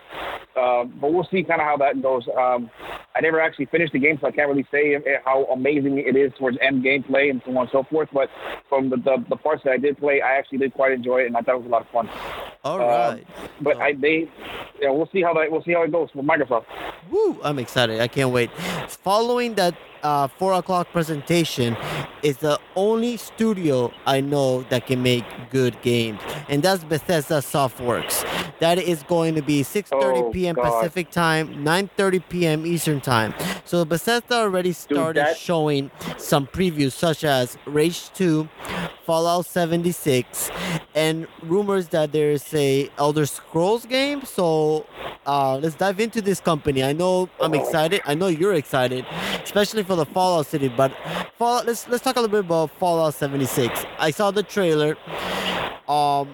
Uh, 0.55 0.83
but 0.85 1.11
we'll 1.11 1.27
see 1.31 1.43
kind 1.43 1.61
of 1.61 1.65
how 1.67 1.77
that 1.77 2.01
goes. 2.01 2.27
Um, 2.37 2.69
I 3.15 3.21
never 3.21 3.39
actually 3.39 3.65
finished 3.65 3.93
the 3.93 3.99
game, 3.99 4.17
so 4.21 4.27
I 4.27 4.31
can't 4.31 4.49
really 4.49 4.65
say 4.71 4.97
how 5.25 5.45
amazing 5.45 5.97
it 5.99 6.15
is 6.15 6.31
towards 6.37 6.57
end 6.61 6.83
gameplay 6.83 7.29
and 7.29 7.41
so 7.45 7.51
on 7.51 7.57
and 7.57 7.69
so 7.71 7.83
forth. 7.89 8.09
But 8.13 8.29
from 8.69 8.89
the, 8.89 8.97
the, 8.97 9.23
the 9.29 9.35
parts 9.35 9.63
that 9.65 9.71
I 9.71 9.77
did 9.77 9.97
play, 9.97 10.21
I 10.21 10.37
actually 10.37 10.59
did 10.59 10.73
quite 10.73 10.91
enjoy 10.91 11.21
it, 11.21 11.27
and 11.27 11.37
I 11.37 11.41
thought 11.41 11.55
it 11.55 11.63
was 11.63 11.67
a 11.67 11.69
lot 11.69 11.81
of 11.81 11.89
fun. 11.89 12.09
All 12.63 12.79
Um, 12.81 12.87
right. 12.87 13.27
But 13.61 13.77
I 13.77 13.93
they, 13.93 14.29
yeah, 14.79 14.89
we'll 14.91 15.09
see 15.11 15.21
how 15.21 15.33
that 15.33 15.51
we'll 15.51 15.63
see 15.63 15.73
how 15.73 15.83
it 15.83 15.91
goes 15.91 16.09
for 16.13 16.23
Microsoft. 16.23 16.65
Woo! 17.11 17.39
I'm 17.43 17.59
excited. 17.59 17.99
I 17.99 18.07
can't 18.07 18.31
wait. 18.31 18.49
Following 18.87 19.55
that 19.55 19.75
uh, 20.03 20.27
four 20.27 20.53
o'clock 20.53 20.87
presentation 20.91 21.75
is 22.21 22.37
the 22.37 22.59
only 22.75 23.17
studio 23.17 23.91
I 24.05 24.21
know 24.21 24.63
that 24.63 24.85
can 24.87 25.01
make 25.01 25.23
good 25.49 25.81
games, 25.81 26.19
and 26.49 26.61
that's 26.61 26.83
Bethesda 26.83 27.35
Softworks. 27.39 28.23
That 28.59 28.77
is 28.77 29.03
going 29.03 29.35
to 29.35 29.41
be 29.41 29.63
6:30 29.63 29.91
Oh, 29.93 30.31
p.m. 30.31 30.55
God. 30.55 30.63
Pacific 30.81 31.09
time, 31.11 31.63
9:30 31.65 32.23
p.m. 32.29 32.65
Eastern 32.65 33.01
time. 33.01 33.33
So 33.65 33.83
Bethesda 33.85 34.35
already 34.35 34.73
started 34.73 35.21
that- 35.25 35.37
showing 35.37 35.89
some 36.17 36.47
previews, 36.47 36.91
such 36.93 37.23
as 37.23 37.57
Rage 37.65 38.11
2, 38.13 38.47
Fallout 39.05 39.45
76, 39.45 40.49
and 40.95 41.27
rumors 41.41 41.89
that 41.89 42.11
there's 42.11 42.53
a 42.53 42.89
Elder 42.97 43.25
Scrolls 43.25 43.85
game. 43.85 44.23
So 44.23 44.85
uh, 45.25 45.57
let's 45.57 45.75
dive 45.75 45.99
into 45.99 46.21
this 46.21 46.39
company. 46.39 46.83
I 46.83 46.93
know 46.93 47.29
I'm 47.41 47.53
excited. 47.53 48.01
I 48.05 48.13
know 48.15 48.27
you're 48.27 48.53
excited, 48.53 49.05
especially 49.43 49.83
for 49.83 49.95
the 49.95 50.05
Fallout 50.05 50.45
City. 50.47 50.69
But 50.69 50.93
Fallout, 51.37 51.65
let's 51.65 51.87
let's 51.89 52.03
talk 52.03 52.15
a 52.15 52.21
little 52.21 52.31
bit 52.31 52.45
about 52.45 52.71
Fallout 52.79 53.13
76. 53.13 53.85
I 53.99 54.11
saw 54.11 54.31
the 54.31 54.43
trailer. 54.43 54.95
Um, 55.87 56.29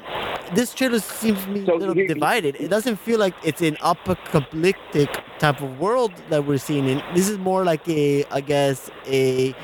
this 0.53 0.73
trailer 0.73 0.99
seems 0.99 1.43
to 1.45 1.53
be 1.53 1.65
So 1.65 1.75
a 1.75 1.77
little 1.77 1.95
here- 1.95 2.07
divided. 2.07 2.55
It 2.59 2.69
doesn't 2.69 2.97
feel 2.97 3.19
like 3.19 3.33
it's 3.43 3.61
an 3.61 3.77
apocalyptic 3.81 5.09
type 5.39 5.61
of 5.61 5.79
world 5.79 6.11
that 6.29 6.45
we're 6.45 6.57
seeing. 6.59 6.87
In 6.87 7.01
this 7.15 7.29
is 7.29 7.37
more 7.39 7.63
like 7.63 7.87
a, 7.87 8.25
I 8.25 8.41
guess 8.41 8.89
a, 9.07 9.55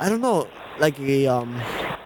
I 0.00 0.08
don't 0.08 0.20
know, 0.20 0.48
like 0.78 0.98
a 1.00 1.26
um. 1.26 1.60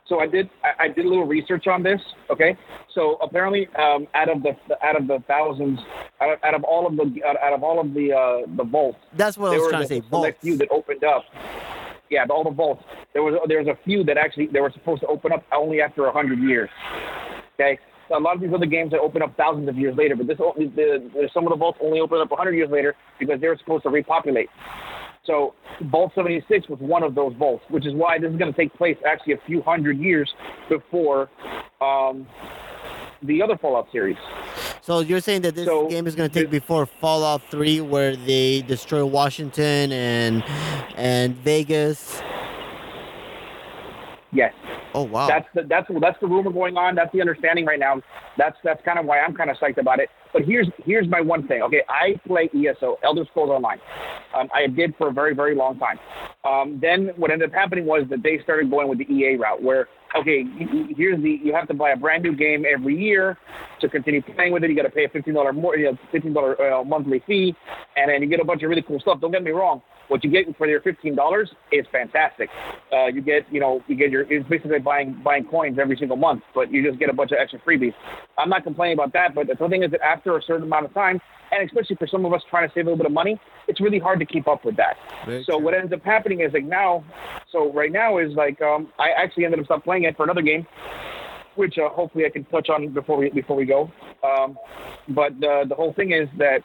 So 0.06 0.20
I 0.20 0.26
did 0.26 0.50
I, 0.62 0.84
I 0.84 0.88
did 0.88 1.04
a 1.04 1.08
little 1.08 1.26
research 1.26 1.66
on 1.66 1.82
this. 1.82 2.00
Okay, 2.30 2.56
so 2.94 3.16
apparently 3.22 3.68
um, 3.78 4.06
out 4.14 4.28
of 4.28 4.42
the 4.42 4.56
out 4.84 5.00
of 5.00 5.06
the 5.06 5.22
thousands 5.26 5.78
out 6.20 6.32
of, 6.32 6.38
out 6.44 6.54
of 6.54 6.64
all 6.64 6.86
of 6.86 6.96
the 6.96 7.22
out, 7.24 7.52
of 7.52 7.62
all 7.62 7.80
of 7.80 7.94
the 7.94 8.12
uh, 8.12 8.46
the 8.56 8.64
vaults, 8.64 8.98
That's 9.16 9.36
what 9.36 9.52
I 9.52 9.58
was 9.58 9.68
trying 9.68 9.82
to 9.82 9.88
say. 9.88 10.00
Vaults. 10.00 10.36
few 10.40 10.56
that 10.58 10.68
opened 10.70 11.04
up. 11.04 11.24
Yeah, 12.10 12.26
all 12.28 12.44
the 12.44 12.50
vaults. 12.50 12.84
There 13.14 13.22
was 13.22 13.34
there 13.48 13.58
was 13.58 13.68
a 13.68 13.78
few 13.84 14.04
that 14.04 14.18
actually 14.18 14.48
they 14.48 14.60
were 14.60 14.72
supposed 14.72 15.00
to 15.00 15.06
open 15.06 15.32
up 15.32 15.44
only 15.52 15.80
after 15.80 16.06
a 16.06 16.12
hundred 16.12 16.40
years. 16.40 16.70
Okay. 17.54 17.78
So 18.08 18.18
a 18.18 18.20
lot 18.20 18.34
of 18.34 18.42
these 18.42 18.52
other 18.52 18.66
games 18.66 18.90
that 18.90 19.00
open 19.00 19.22
up 19.22 19.34
thousands 19.36 19.68
of 19.68 19.76
years 19.76 19.96
later, 19.96 20.16
but 20.16 20.26
this 20.26 20.36
the, 20.36 21.10
the, 21.14 21.30
some 21.32 21.46
of 21.46 21.50
the 21.50 21.56
vaults 21.56 21.78
only 21.80 22.00
open 22.00 22.20
up 22.20 22.30
100 22.30 22.52
years 22.52 22.68
later 22.70 22.94
because 23.18 23.40
they 23.40 23.48
were 23.48 23.56
supposed 23.56 23.84
to 23.84 23.90
repopulate. 23.90 24.50
So 25.24 25.54
Vault 25.82 26.12
76 26.16 26.68
was 26.68 26.80
one 26.80 27.04
of 27.04 27.14
those 27.14 27.32
vaults, 27.38 27.64
which 27.68 27.86
is 27.86 27.94
why 27.94 28.18
this 28.18 28.30
is 28.30 28.36
going 28.36 28.52
to 28.52 28.56
take 28.56 28.74
place 28.74 28.96
actually 29.06 29.34
a 29.34 29.40
few 29.46 29.62
hundred 29.62 29.98
years 29.98 30.32
before 30.68 31.30
um, 31.80 32.26
the 33.22 33.40
other 33.40 33.56
Fallout 33.56 33.86
series. 33.92 34.16
So 34.80 34.98
you're 34.98 35.20
saying 35.20 35.42
that 35.42 35.54
this 35.54 35.66
So, 35.66 35.88
game 35.88 36.08
is 36.08 36.16
going 36.16 36.28
to 36.28 36.40
take 36.40 36.50
before 36.50 36.86
Fallout 36.86 37.42
3, 37.52 37.82
where 37.82 38.16
they 38.16 38.62
destroy 38.62 39.04
Washington 39.04 39.92
and 39.92 40.42
and 40.96 41.36
Vegas. 41.36 42.20
Yes. 44.32 44.52
Oh 44.94 45.04
wow. 45.04 45.28
That's 45.28 45.46
the 45.54 45.62
that's 45.62 45.86
that's 46.00 46.18
the 46.20 46.26
rumor 46.26 46.50
going 46.50 46.76
on. 46.76 46.96
That's 46.96 47.12
the 47.12 47.20
understanding 47.20 47.64
right 47.64 47.78
now. 47.78 48.00
That's 48.36 48.56
that's 48.64 48.82
kind 48.84 48.98
of 48.98 49.06
why 49.06 49.20
I'm 49.20 49.34
kind 49.34 49.50
of 49.50 49.56
psyched 49.58 49.78
about 49.78 50.00
it. 50.00 50.10
But 50.32 50.42
here's 50.42 50.68
here's 50.84 51.08
my 51.08 51.20
one 51.20 51.46
thing. 51.46 51.62
Okay, 51.62 51.82
I 51.88 52.18
play 52.26 52.48
ESO, 52.54 52.98
Elder 53.04 53.24
Scrolls 53.30 53.50
Online. 53.50 53.78
Um, 54.34 54.48
I 54.54 54.66
did 54.66 54.94
for 54.96 55.08
a 55.08 55.12
very 55.12 55.34
very 55.34 55.54
long 55.54 55.78
time. 55.78 55.98
Um, 56.44 56.78
then 56.80 57.10
what 57.16 57.30
ended 57.30 57.50
up 57.50 57.54
happening 57.54 57.86
was 57.86 58.04
that 58.10 58.22
they 58.22 58.40
started 58.42 58.70
going 58.70 58.88
with 58.88 58.98
the 58.98 59.04
EA 59.04 59.36
route, 59.36 59.62
where 59.62 59.88
okay, 60.18 60.44
here's 60.96 61.22
the 61.22 61.38
you 61.42 61.54
have 61.54 61.68
to 61.68 61.74
buy 61.74 61.90
a 61.90 61.96
brand 61.96 62.22
new 62.22 62.34
game 62.34 62.64
every 62.70 62.96
year 62.96 63.38
to 63.80 63.88
continue 63.88 64.22
playing 64.22 64.52
with 64.52 64.64
it. 64.64 64.70
You 64.70 64.76
got 64.76 64.82
to 64.82 64.90
pay 64.90 65.04
a 65.04 65.08
fifteen 65.08 65.34
dollar 65.34 65.52
more, 65.52 65.76
you 65.76 65.92
know, 65.92 65.98
fifteen 66.10 66.32
dollar 66.32 66.60
uh, 66.60 66.84
monthly 66.84 67.22
fee, 67.26 67.54
and 67.96 68.10
then 68.10 68.22
you 68.22 68.28
get 68.28 68.40
a 68.40 68.44
bunch 68.44 68.62
of 68.62 68.70
really 68.70 68.82
cool 68.82 69.00
stuff. 69.00 69.20
Don't 69.20 69.32
get 69.32 69.42
me 69.42 69.50
wrong. 69.50 69.82
What 70.08 70.24
you 70.24 70.30
get 70.30 70.44
for 70.58 70.66
your 70.66 70.80
fifteen 70.82 71.14
dollars 71.14 71.50
is 71.70 71.86
fantastic. 71.90 72.48
Uh, 72.92 73.06
you 73.06 73.22
get, 73.22 73.50
you 73.50 73.60
know, 73.60 73.82
you 73.88 73.96
get 73.96 74.10
your 74.10 74.30
it's 74.30 74.46
basically 74.48 74.78
buying 74.78 75.20
buying 75.24 75.44
coins 75.44 75.78
every 75.80 75.96
single 75.96 76.16
month, 76.16 76.42
but 76.54 76.72
you 76.72 76.86
just 76.86 76.98
get 76.98 77.08
a 77.08 77.12
bunch 77.12 77.32
of 77.32 77.38
extra 77.40 77.58
freebies. 77.60 77.94
I'm 78.38 78.48
not 78.48 78.64
complaining 78.64 78.94
about 78.94 79.12
that, 79.12 79.34
but 79.34 79.46
the 79.46 79.56
thing 79.68 79.82
is 79.82 79.90
that 79.90 80.00
after 80.00 80.36
a 80.36 80.42
certain 80.42 80.64
amount 80.64 80.86
of 80.86 80.94
time, 80.94 81.20
and 81.52 81.68
especially 81.68 81.96
for 81.96 82.06
some 82.06 82.24
of 82.24 82.32
us 82.32 82.42
trying 82.48 82.66
to 82.66 82.74
save 82.74 82.86
a 82.86 82.90
little 82.90 82.96
bit 82.96 83.06
of 83.06 83.12
money, 83.12 83.38
it's 83.68 83.80
really 83.80 83.98
hard 83.98 84.18
to 84.20 84.26
keep 84.26 84.48
up 84.48 84.64
with 84.64 84.76
that. 84.76 84.96
So 85.44 85.58
what 85.58 85.74
ends 85.74 85.92
up 85.92 86.02
happening 86.02 86.40
is 86.40 86.52
like 86.52 86.64
now, 86.64 87.04
so 87.50 87.70
right 87.72 87.92
now 87.92 88.18
is 88.18 88.32
like 88.34 88.60
um, 88.62 88.88
I 88.98 89.10
actually 89.10 89.44
ended 89.44 89.60
up 89.60 89.66
stop 89.66 89.84
playing 89.84 90.04
it 90.04 90.16
for 90.16 90.24
another 90.24 90.40
game, 90.40 90.66
which 91.56 91.76
uh, 91.78 91.90
hopefully 91.90 92.24
I 92.24 92.30
can 92.30 92.44
touch 92.46 92.70
on 92.70 92.88
before 92.88 93.18
we 93.18 93.30
before 93.30 93.56
we 93.56 93.66
go. 93.66 93.90
Um, 94.24 94.58
but 95.08 95.38
the 95.40 95.64
the 95.68 95.74
whole 95.74 95.92
thing 95.92 96.12
is 96.12 96.28
that 96.38 96.62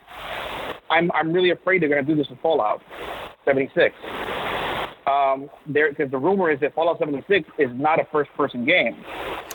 I'm 0.89 1.11
I'm 1.13 1.33
really 1.33 1.49
afraid 1.51 1.81
they're 1.81 1.89
going 1.89 2.05
to 2.05 2.09
do 2.09 2.15
this 2.15 2.29
with 2.29 2.39
Fallout 2.39 2.81
76. 3.45 3.93
Um, 5.05 5.49
there 5.65 5.89
because 5.89 6.11
the 6.11 6.17
rumor 6.17 6.51
is 6.51 6.59
that 6.61 6.75
Fallout 6.75 6.99
76 6.99 7.49
is 7.57 7.69
not 7.73 7.99
a 7.99 8.05
first 8.11 8.31
person 8.35 8.65
game. 8.65 8.95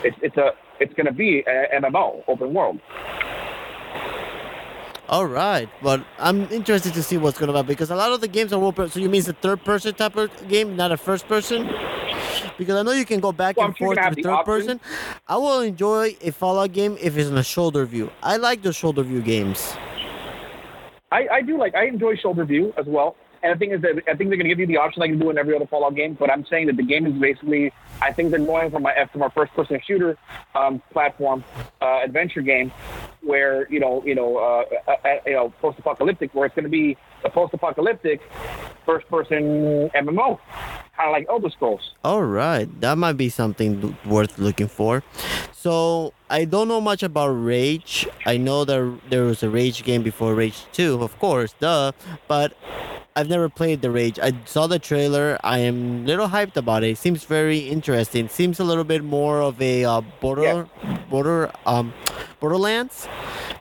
It's 0.04 0.16
it's 0.22 0.36
a 0.36 0.52
it's 0.80 0.92
going 0.94 1.06
to 1.06 1.12
be 1.12 1.44
an 1.46 1.82
MMO, 1.82 2.22
open 2.28 2.52
world. 2.54 2.80
All 5.08 5.26
right, 5.26 5.68
but 5.82 6.04
I'm 6.18 6.42
interested 6.50 6.94
to 6.94 7.02
see 7.02 7.18
what's 7.18 7.38
going 7.38 7.50
to 7.50 7.56
happen 7.56 7.68
because 7.68 7.90
a 7.90 7.96
lot 7.96 8.12
of 8.12 8.20
the 8.22 8.28
games 8.28 8.52
are 8.52 8.62
open. 8.62 8.88
So 8.88 8.98
you 9.00 9.10
mean 9.10 9.18
it's 9.18 9.28
a 9.28 9.34
third 9.34 9.62
person 9.64 9.94
type 9.94 10.16
of 10.16 10.30
game, 10.48 10.74
not 10.76 10.90
a 10.90 10.96
first 10.96 11.28
person? 11.28 11.66
Because 12.56 12.76
I 12.76 12.82
know 12.82 12.92
you 12.92 13.04
can 13.04 13.20
go 13.20 13.32
back 13.32 13.56
Well, 13.56 13.66
and 13.66 13.76
forth 13.76 13.98
you 13.98 14.02
to 14.04 14.14
can 14.14 14.22
the 14.22 14.28
have 14.30 14.44
third 14.44 14.52
option. 14.52 14.78
person. 14.78 14.80
I 15.28 15.36
will 15.36 15.60
enjoy 15.60 16.16
a 16.22 16.30
Fallout 16.30 16.72
game 16.72 16.96
if 17.00 17.16
it's 17.18 17.28
in 17.28 17.36
a 17.36 17.42
shoulder 17.42 17.84
view. 17.84 18.10
I 18.22 18.36
like 18.36 18.62
the 18.62 18.72
shoulder 18.72 19.02
view 19.02 19.20
games. 19.20 19.76
I, 21.10 21.26
I 21.30 21.42
do 21.42 21.58
like 21.58 21.74
I 21.74 21.86
enjoy 21.86 22.16
shoulder 22.16 22.44
view 22.46 22.72
as 22.78 22.86
well. 22.86 23.16
And 23.42 23.54
the 23.54 23.58
thing 23.58 23.72
is 23.72 23.82
that 23.82 24.02
I 24.08 24.14
think 24.14 24.30
they're 24.30 24.38
going 24.38 24.40
to 24.40 24.48
give 24.48 24.60
you 24.60 24.66
the 24.66 24.76
option 24.76 25.00
like 25.00 25.10
you 25.10 25.16
do 25.16 25.30
in 25.30 25.38
every 25.38 25.56
other 25.56 25.66
Fallout 25.66 25.96
game. 25.96 26.14
But 26.14 26.30
I'm 26.30 26.46
saying 26.46 26.66
that 26.68 26.76
the 26.76 26.84
game 26.84 27.06
is 27.06 27.12
basically 27.14 27.72
I 28.00 28.12
think 28.12 28.30
they're 28.30 28.38
going 28.38 28.70
from 28.70 28.86
a 28.86 29.08
from 29.10 29.22
a 29.22 29.30
first 29.30 29.52
person 29.54 29.80
shooter 29.84 30.16
um, 30.54 30.82
platform 30.92 31.44
uh, 31.80 32.00
adventure 32.04 32.42
game 32.42 32.72
where 33.20 33.68
you 33.70 33.80
know 33.80 34.02
you 34.04 34.14
know 34.14 34.36
uh, 34.36 34.64
uh, 34.86 34.94
uh, 35.04 35.16
you 35.26 35.32
know 35.32 35.52
post 35.60 35.78
apocalyptic 35.78 36.34
where 36.34 36.46
it's 36.46 36.54
going 36.54 36.64
to 36.64 36.70
be 36.70 36.96
a 37.24 37.30
post 37.30 37.54
apocalyptic 37.54 38.20
first 38.84 39.08
person 39.08 39.90
MMO, 39.94 40.38
kind 40.96 41.08
of 41.08 41.12
like 41.12 41.26
Elder 41.28 41.50
Scrolls. 41.50 41.94
All 42.04 42.24
right, 42.24 42.68
that 42.80 42.98
might 42.98 43.14
be 43.14 43.28
something 43.28 43.96
worth 44.04 44.38
looking 44.38 44.68
for. 44.68 45.02
So 45.52 46.12
I 46.28 46.44
don't 46.44 46.66
know 46.66 46.80
much 46.80 47.02
about 47.02 47.28
Rage. 47.28 48.08
I 48.26 48.36
know 48.36 48.64
that 48.64 49.00
there 49.10 49.24
was 49.24 49.42
a 49.42 49.50
Rage 49.50 49.84
game 49.84 50.02
before 50.02 50.34
Rage 50.34 50.64
Two, 50.72 51.02
of 51.02 51.16
course, 51.18 51.54
duh. 51.60 51.92
But 52.26 52.54
I've 53.14 53.28
never 53.28 53.48
played 53.48 53.82
the 53.82 53.90
Rage. 53.90 54.18
I 54.18 54.32
saw 54.46 54.66
the 54.66 54.78
trailer. 54.78 55.38
I 55.44 55.58
am 55.58 56.04
a 56.04 56.06
little 56.06 56.28
hyped 56.28 56.56
about 56.56 56.82
it. 56.82 56.96
Seems 56.96 57.24
very 57.24 57.58
interesting. 57.58 58.28
Seems 58.28 58.58
a 58.58 58.64
little 58.64 58.84
bit 58.84 59.04
more 59.04 59.42
of 59.42 59.60
a 59.60 59.84
uh, 59.84 60.00
border 60.20 60.66
border 61.10 61.52
um 61.66 61.92
Borderlands, 62.40 63.06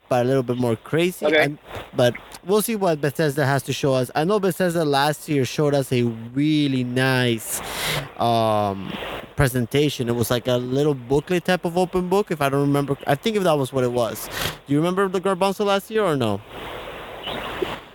but 0.09 0.25
a 0.25 0.27
little 0.27 0.41
bit 0.43 0.57
more 0.57 0.75
crazy. 0.75 1.25
Okay. 1.25 1.41
I'm- 1.41 1.59
but 1.93 2.15
we'll 2.45 2.61
see 2.61 2.77
what 2.77 3.01
Bethesda 3.01 3.45
has 3.45 3.61
to 3.63 3.73
show 3.73 3.93
us. 3.93 4.09
I 4.15 4.23
know 4.23 4.39
Bethesda 4.39 4.85
last 4.85 5.27
year 5.27 5.43
showed 5.43 5.73
us 5.75 5.91
a 5.91 6.03
really 6.03 6.83
nice 6.85 7.59
um, 8.17 8.91
presentation. 9.35 10.07
It 10.07 10.15
was 10.15 10.31
like 10.31 10.47
a 10.47 10.55
little 10.55 10.93
booklet 10.93 11.43
type 11.43 11.65
of 11.65 11.77
open 11.77 12.07
book, 12.07 12.31
if 12.31 12.41
I 12.41 12.47
don't 12.47 12.61
remember. 12.61 12.97
I 13.05 13.15
think 13.15 13.35
if 13.35 13.43
that 13.43 13.57
was 13.57 13.73
what 13.73 13.83
it 13.83 13.91
was. 13.91 14.29
Do 14.65 14.73
you 14.73 14.77
remember 14.79 15.09
the 15.09 15.19
Garbanzo 15.19 15.65
last 15.65 15.91
year 15.91 16.03
or 16.05 16.15
no? 16.15 16.39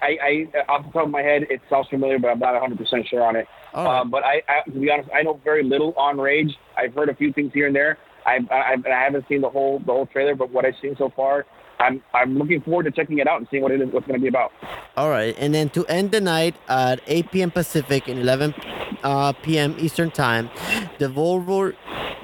I, 0.02 0.46
I 0.54 0.62
off 0.68 0.86
the 0.86 0.92
top 0.92 1.06
of 1.06 1.10
my 1.10 1.22
head, 1.22 1.44
it 1.50 1.60
sounds 1.70 1.88
familiar, 1.88 2.18
but 2.18 2.28
I'm 2.28 2.38
not 2.38 2.52
100 2.52 2.78
percent 2.78 3.06
sure 3.08 3.22
on 3.22 3.36
it. 3.36 3.46
Uh, 3.74 4.04
but 4.04 4.24
I, 4.24 4.42
I, 4.48 4.70
to 4.70 4.78
be 4.78 4.90
honest, 4.90 5.10
I 5.14 5.22
know 5.22 5.40
very 5.44 5.62
little 5.62 5.92
on 5.96 6.18
Rage. 6.18 6.56
I've 6.76 6.94
heard 6.94 7.08
a 7.08 7.14
few 7.14 7.32
things 7.32 7.52
here 7.52 7.66
and 7.66 7.76
there. 7.76 7.98
I, 8.24 8.38
I, 8.50 8.76
I 8.84 9.04
haven't 9.04 9.26
seen 9.28 9.40
the 9.40 9.50
whole 9.50 9.78
the 9.80 9.92
whole 9.92 10.06
trailer, 10.06 10.34
but 10.34 10.50
what 10.50 10.64
I've 10.64 10.74
seen 10.82 10.96
so 10.96 11.12
far, 11.14 11.46
I'm 11.78 12.02
I'm 12.12 12.36
looking 12.36 12.60
forward 12.60 12.84
to 12.84 12.90
checking 12.90 13.18
it 13.18 13.28
out 13.28 13.38
and 13.38 13.46
seeing 13.50 13.62
what 13.62 13.72
it 13.72 13.80
is, 13.80 13.88
what's 13.92 14.06
going 14.06 14.18
to 14.18 14.22
be 14.22 14.28
about. 14.28 14.52
All 14.96 15.10
right, 15.10 15.34
and 15.38 15.54
then 15.54 15.68
to 15.70 15.84
end 15.86 16.10
the 16.10 16.20
night 16.20 16.56
at 16.68 17.00
8 17.06 17.30
p.m. 17.30 17.50
Pacific 17.50 18.08
and 18.08 18.18
11 18.18 18.54
uh, 19.02 19.32
p.m. 19.34 19.76
Eastern 19.78 20.10
Time, 20.10 20.48
Devolver, 20.98 21.74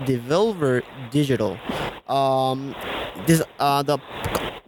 Devolver 0.01 0.83
Digital. 1.11 1.59
Um, 2.09 2.75
this 3.27 3.43
uh, 3.59 3.83
the 3.83 3.99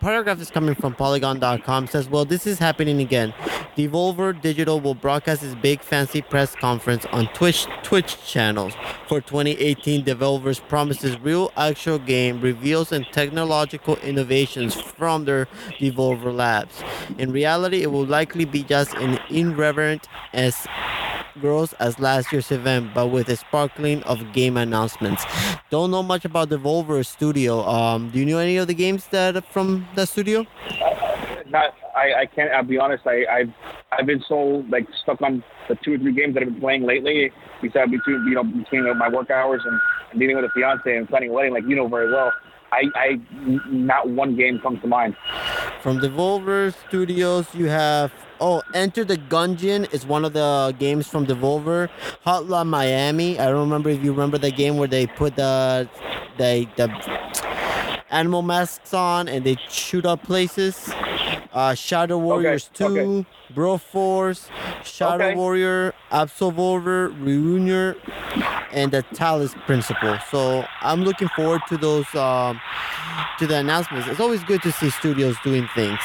paragraph 0.05 0.39
is 0.39 0.51
coming 0.51 0.75
from 0.75 0.95
Polygon.com. 0.95 1.87
Says, 1.87 2.11
well, 2.11 2.27
this 2.27 2.47
is 2.47 2.59
happening 2.59 3.01
again. 3.01 3.33
Devolver 3.75 4.39
Digital 4.39 4.79
will 4.79 4.95
broadcast 4.95 5.43
its 5.43 5.55
big 5.55 5.81
fancy 5.81 6.21
press 6.21 6.55
conference 6.55 7.07
on 7.07 7.27
Twitch 7.29 7.67
Twitch 7.83 8.23
channels 8.27 8.75
for 9.09 9.23
2018. 9.23 10.05
Devolver's 10.05 10.61
promises 10.61 11.19
real 11.21 11.51
actual 11.57 11.99
game 11.99 12.43
reveals 12.43 12.93
and 12.93 13.07
technological 13.13 13.97
innovations 13.97 14.75
from 14.75 15.25
their 15.25 15.47
Devolver 15.81 16.35
Labs. 16.35 16.85
In 17.17 17.33
reality, 17.33 17.83
it 17.83 17.91
will 17.91 18.05
likely 18.05 18.45
be 18.45 18.63
just 18.63 18.93
an 18.97 19.19
irreverent 19.31 20.07
as 20.35 20.67
gross 21.41 21.73
as 21.75 21.99
last 21.99 22.33
year's 22.33 22.51
event, 22.51 22.95
but 22.95 23.09
with 23.09 23.29
a 23.29 23.37
sparkling 23.37 24.03
of 24.05 24.33
game 24.33 24.57
announcements. 24.57 25.25
Don't 25.71 25.91
know 25.91 26.03
much 26.03 26.25
about 26.25 26.49
Devolver 26.49 27.05
Studio. 27.05 27.61
Um, 27.67 28.11
do 28.11 28.19
you 28.19 28.27
know 28.27 28.39
any 28.39 28.57
of 28.57 28.67
the 28.67 28.75
games 28.75 29.07
that 29.09 29.45
from 29.53 29.87
the 29.95 30.07
studio? 30.07 30.47
Not, 31.49 31.75
I, 31.97 32.23
I 32.23 32.27
can't. 32.27 32.51
I'll 32.53 32.65
be 32.65 32.79
honest. 32.79 33.07
I, 33.07 33.25
I've 33.27 33.53
I've 33.93 34.07
been 34.07 34.23
so 34.29 34.65
like 34.69 34.87
stuck 35.03 35.23
on 35.23 35.45
the 35.69 35.77
two 35.85 35.95
or 35.95 35.99
three 35.99 36.13
games 36.13 36.35
that 36.35 36.43
I've 36.43 36.51
been 36.51 36.61
playing 36.61 36.85
lately. 36.85 37.31
Besides 37.63 37.91
between 37.91 38.27
you 38.27 38.35
know 38.35 38.45
between 38.45 38.99
my 38.99 39.09
work 39.09 39.31
hours 39.31 39.63
and, 39.65 39.81
and 40.11 40.21
dealing 40.21 40.37
with 40.37 40.45
a 40.47 40.51
fiance 40.55 40.97
and 40.97 41.09
planning 41.09 41.31
a 41.31 41.33
wedding, 41.33 41.53
like 41.53 41.65
you 41.65 41.77
know 41.77 41.89
very 41.89 42.11
well. 42.11 42.33
I, 42.73 42.91
I, 42.97 43.21
not 43.69 44.09
one 44.09 44.35
game 44.35 44.59
comes 44.59 44.81
to 44.81 44.89
mind. 44.89 45.17
From 45.81 46.01
Devolver 46.01 46.75
Studios, 46.89 47.47
you 47.55 47.67
have 47.67 48.11
oh, 48.41 48.63
Enter 48.75 49.05
the 49.05 49.17
Gungeon 49.17 49.93
is 49.93 50.07
one 50.07 50.25
of 50.25 50.33
the 50.33 50.75
games 50.79 51.07
from 51.09 51.27
Devolver. 51.27 51.89
Hotline 52.27 52.69
Miami. 52.69 53.39
I 53.39 53.47
don't 53.47 53.61
remember 53.61 53.91
if 53.91 54.03
you 54.03 54.13
remember 54.13 54.39
the 54.39 54.51
game 54.51 54.77
where 54.77 54.89
they 54.89 55.07
put 55.07 55.37
the 55.37 55.89
the 56.39 56.67
the 56.77 56.89
animal 58.11 58.43
masks 58.43 58.95
on 58.95 59.29
and 59.29 59.45
they 59.45 59.57
shoot 59.69 60.07
up 60.07 60.23
places. 60.23 60.93
Uh, 61.53 61.73
Shadow 61.73 62.19
Warriors 62.19 62.69
2, 62.75 62.85
okay. 62.87 63.27
Broforce, 63.55 64.49
Shadow 64.85 65.27
Okay. 65.27 65.35
Warrior, 65.37 65.95
Absolvolver, 66.11 67.15
Reunion, 67.25 67.95
and 68.73 68.91
the 68.91 69.05
Talos 69.15 69.55
Principle. 69.65 70.19
So 70.33 70.67
I'm 70.81 71.05
looking 71.05 71.29
forward 71.29 71.61
to 71.69 71.77
those 71.77 72.13
um, 72.17 72.61
to 73.39 73.47
the 73.47 73.59
announcements. 73.59 74.09
It's 74.09 74.19
always 74.21 74.43
good 74.45 74.63
to 74.63 74.73
see 74.73 74.91
studios 74.91 75.37
doing 75.45 75.69
things. 75.77 76.01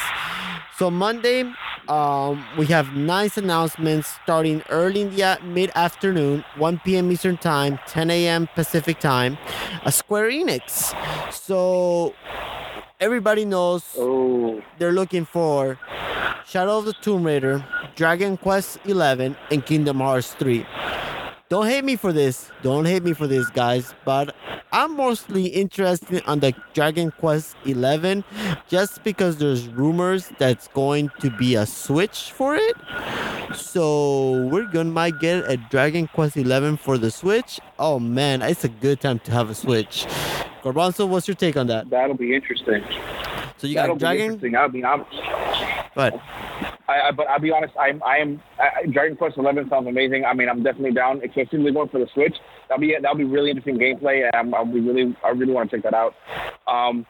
So 0.76 0.88
Monday, 0.88 1.42
um, 1.90 2.44
we 2.56 2.66
have 2.66 2.94
nice 2.94 3.36
announcements 3.36 4.08
starting 4.22 4.62
early 4.70 5.02
in 5.02 5.10
the 5.14 5.22
a- 5.22 5.38
mid-afternoon, 5.42 6.44
1 6.56 6.78
p.m. 6.84 7.10
Eastern 7.10 7.36
Time, 7.36 7.78
10 7.88 8.10
a.m. 8.10 8.48
Pacific 8.54 9.00
Time. 9.00 9.36
A 9.84 9.90
Square 9.92 10.30
Enix. 10.30 10.94
So 11.32 12.14
everybody 13.00 13.44
knows 13.44 13.84
Oh, 13.98 14.62
they're 14.78 14.92
looking 14.92 15.24
for 15.24 15.78
Shadow 16.46 16.78
of 16.78 16.84
the 16.84 16.92
Tomb 16.94 17.24
Raider, 17.24 17.64
Dragon 17.96 18.36
Quest 18.36 18.78
11, 18.84 19.36
and 19.50 19.66
Kingdom 19.66 19.98
Hearts 19.98 20.34
3. 20.34 20.64
Don't 21.50 21.66
hate 21.66 21.84
me 21.84 21.96
for 21.96 22.12
this. 22.12 22.48
Don't 22.62 22.84
hate 22.84 23.02
me 23.02 23.12
for 23.12 23.26
this, 23.26 23.50
guys. 23.50 23.92
But 24.04 24.36
I'm 24.70 24.96
mostly 24.96 25.46
interested 25.46 26.22
on 26.24 26.38
the 26.38 26.54
Dragon 26.74 27.10
Quest 27.10 27.56
11 27.64 28.22
just 28.68 29.02
because 29.02 29.38
there's 29.38 29.66
rumors 29.66 30.30
that's 30.38 30.68
going 30.68 31.10
to 31.18 31.28
be 31.28 31.56
a 31.56 31.66
Switch 31.66 32.30
for 32.30 32.54
it. 32.54 32.76
So 33.56 34.46
we're 34.46 34.66
gonna 34.66 34.92
might 34.92 35.18
get 35.18 35.50
a 35.50 35.56
Dragon 35.56 36.06
Quest 36.06 36.36
11 36.36 36.76
for 36.76 36.96
the 36.96 37.10
Switch. 37.10 37.58
Oh 37.80 37.98
man, 37.98 38.42
it's 38.42 38.62
a 38.62 38.68
good 38.68 39.00
time 39.00 39.18
to 39.18 39.32
have 39.32 39.50
a 39.50 39.54
Switch. 39.56 40.06
Garbanzo, 40.62 41.08
what's 41.08 41.26
your 41.26 41.34
take 41.34 41.56
on 41.56 41.66
that? 41.66 41.90
that'll 41.90 42.14
be 42.14 42.32
interesting. 42.32 42.84
So 43.56 43.66
you 43.66 43.74
that'll 43.74 43.96
got 43.96 43.98
Dragon, 43.98 44.34
interesting. 44.34 44.54
I 44.54 44.68
mean, 44.68 44.84
I'm 44.84 45.04
but 45.94 46.14
I, 46.88 47.08
I, 47.08 47.10
but 47.12 47.28
I'll 47.28 47.40
be 47.40 47.52
honest, 47.52 47.74
I'm 47.78 48.02
I 48.02 48.18
am 48.18 48.42
I, 48.58 48.86
Dragon 48.86 49.16
Quest 49.16 49.36
Eleven 49.38 49.68
sounds 49.68 49.86
amazing. 49.88 50.24
I 50.24 50.34
mean, 50.34 50.48
I'm 50.48 50.62
definitely 50.62 50.92
down. 50.92 51.20
It 51.22 51.32
going 51.72 51.88
for 51.88 51.98
the 51.98 52.08
Switch. 52.14 52.36
That'll 52.68 52.80
be 52.80 52.94
that'll 53.00 53.16
be 53.16 53.24
really 53.24 53.50
interesting 53.50 53.78
gameplay, 53.78 54.24
and 54.24 54.34
I'm, 54.34 54.54
I'll 54.54 54.64
be 54.64 54.80
really 54.80 55.14
I 55.24 55.30
really 55.30 55.52
want 55.52 55.70
to 55.70 55.76
check 55.76 55.84
that 55.84 55.94
out. 55.94 56.14
Um, 56.66 57.06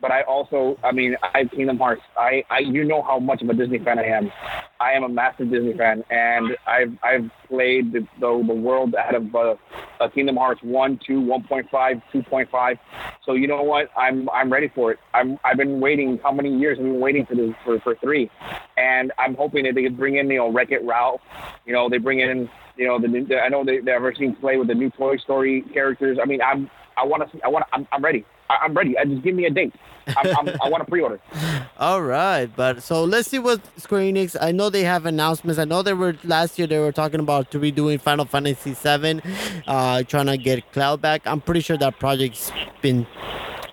but 0.00 0.10
I 0.10 0.22
also, 0.22 0.78
I 0.82 0.92
mean, 0.92 1.16
I 1.22 1.40
have 1.40 1.50
Kingdom 1.50 1.78
Hearts. 1.78 2.02
I, 2.16 2.42
I, 2.50 2.60
you 2.60 2.84
know 2.84 3.02
how 3.02 3.18
much 3.18 3.42
of 3.42 3.48
a 3.50 3.54
Disney 3.54 3.78
fan 3.78 3.98
I 3.98 4.04
am. 4.04 4.32
I 4.80 4.92
am 4.92 5.04
a 5.04 5.08
massive 5.08 5.50
Disney 5.50 5.76
fan, 5.76 6.02
and 6.10 6.56
I've, 6.66 6.92
I've 7.02 7.30
played 7.48 7.92
the, 7.92 8.00
the, 8.18 8.44
the 8.46 8.54
world 8.54 8.94
out 8.94 9.14
of 9.14 9.34
uh, 9.34 9.54
uh, 10.00 10.08
Kingdom 10.08 10.36
Hearts 10.36 10.62
1, 10.62 11.00
2, 11.06 11.20
1.5, 11.20 12.02
2.5. 12.14 12.78
So 13.26 13.34
you 13.34 13.46
know 13.46 13.62
what? 13.62 13.90
I'm, 13.94 14.28
I'm 14.30 14.50
ready 14.50 14.70
for 14.74 14.92
it. 14.92 14.98
I'm, 15.12 15.38
I've 15.44 15.58
been 15.58 15.80
waiting. 15.80 16.18
How 16.22 16.32
many 16.32 16.56
years 16.56 16.78
I've 16.78 16.84
been 16.84 17.00
waiting 17.00 17.26
for 17.26 17.34
this 17.34 17.50
for, 17.64 17.78
for 17.80 17.94
three? 17.96 18.30
And 18.78 19.12
I'm 19.18 19.34
hoping 19.34 19.64
that 19.64 19.74
they 19.74 19.82
could 19.82 19.98
bring 19.98 20.16
in, 20.16 20.30
you 20.30 20.38
know, 20.38 20.50
Wreck 20.50 20.70
It 20.70 20.82
Ralph. 20.82 21.20
You 21.66 21.74
know, 21.74 21.90
they 21.90 21.98
bring 21.98 22.20
in, 22.20 22.48
you 22.76 22.86
know, 22.86 22.98
the, 22.98 23.08
the 23.28 23.38
I 23.38 23.48
know 23.48 23.64
they, 23.64 23.78
they've 23.78 23.88
ever 23.88 24.14
seen 24.18 24.34
play 24.36 24.56
with 24.56 24.68
the 24.68 24.74
new 24.74 24.88
Toy 24.90 25.18
Story 25.18 25.62
characters. 25.74 26.18
I 26.22 26.24
mean, 26.24 26.40
I'm, 26.40 26.70
I 26.96 27.04
want 27.04 27.30
to, 27.30 27.38
I 27.44 27.48
want, 27.48 27.66
I'm, 27.74 27.86
I'm 27.92 28.02
ready. 28.02 28.24
I, 28.50 28.64
am 28.64 28.74
ready. 28.74 28.98
I 28.98 29.04
just 29.04 29.22
give 29.22 29.34
me 29.34 29.46
a 29.46 29.50
date. 29.50 29.72
I'm, 30.06 30.48
i 30.62 30.68
want 30.68 30.84
to 30.84 30.90
pre-order. 30.90 31.20
All 31.78 32.02
right, 32.02 32.46
but 32.46 32.82
so 32.82 33.04
let's 33.04 33.28
see 33.28 33.38
what 33.38 33.60
Square 33.78 34.02
Enix. 34.02 34.36
I 34.40 34.50
know 34.50 34.70
they 34.70 34.82
have 34.82 35.06
announcements. 35.06 35.58
I 35.58 35.64
know 35.64 35.82
they 35.82 35.92
were 35.92 36.16
last 36.24 36.58
year. 36.58 36.66
They 36.66 36.78
were 36.78 36.92
talking 36.92 37.20
about 37.20 37.50
to 37.52 37.58
be 37.58 37.70
doing 37.70 37.98
Final 37.98 38.24
Fantasy 38.24 38.72
VII, 38.72 39.20
uh, 39.66 40.02
trying 40.04 40.26
to 40.26 40.36
get 40.36 40.72
Cloud 40.72 41.00
back. 41.00 41.26
I'm 41.26 41.40
pretty 41.40 41.60
sure 41.60 41.76
that 41.78 41.98
project's 41.98 42.50
been 42.82 43.06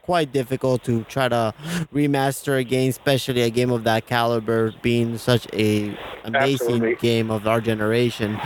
quite 0.04 0.32
difficult 0.32 0.84
to 0.86 1.04
try 1.04 1.28
to 1.28 1.54
remaster 1.94 2.58
a 2.58 2.64
game, 2.64 2.90
especially 2.90 3.42
a 3.42 3.50
game 3.50 3.72
of 3.72 3.84
that 3.84 4.06
caliber, 4.08 4.74
being 4.82 5.18
such 5.18 5.48
a 5.54 5.98
amazing 6.24 6.76
Absolutely. 6.76 6.96
game 6.96 7.30
of 7.30 7.48
our 7.48 7.60
generation. 7.60 8.40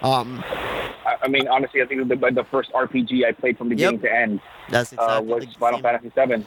Um, 0.00 0.42
I 1.22 1.28
mean, 1.28 1.46
honestly, 1.48 1.80
I 1.82 1.86
think 1.86 2.08
the, 2.08 2.16
the 2.16 2.44
first 2.50 2.72
RPG 2.72 3.24
I 3.24 3.32
played 3.32 3.56
from 3.56 3.68
beginning 3.68 4.00
yep. 4.00 4.10
to 4.10 4.14
end 4.14 4.40
That's 4.68 4.92
uh, 4.92 4.96
exactly 4.96 5.32
uh, 5.32 5.36
was 5.36 5.54
Final 5.54 5.80
Fantasy 5.80 6.12
VII. 6.14 6.46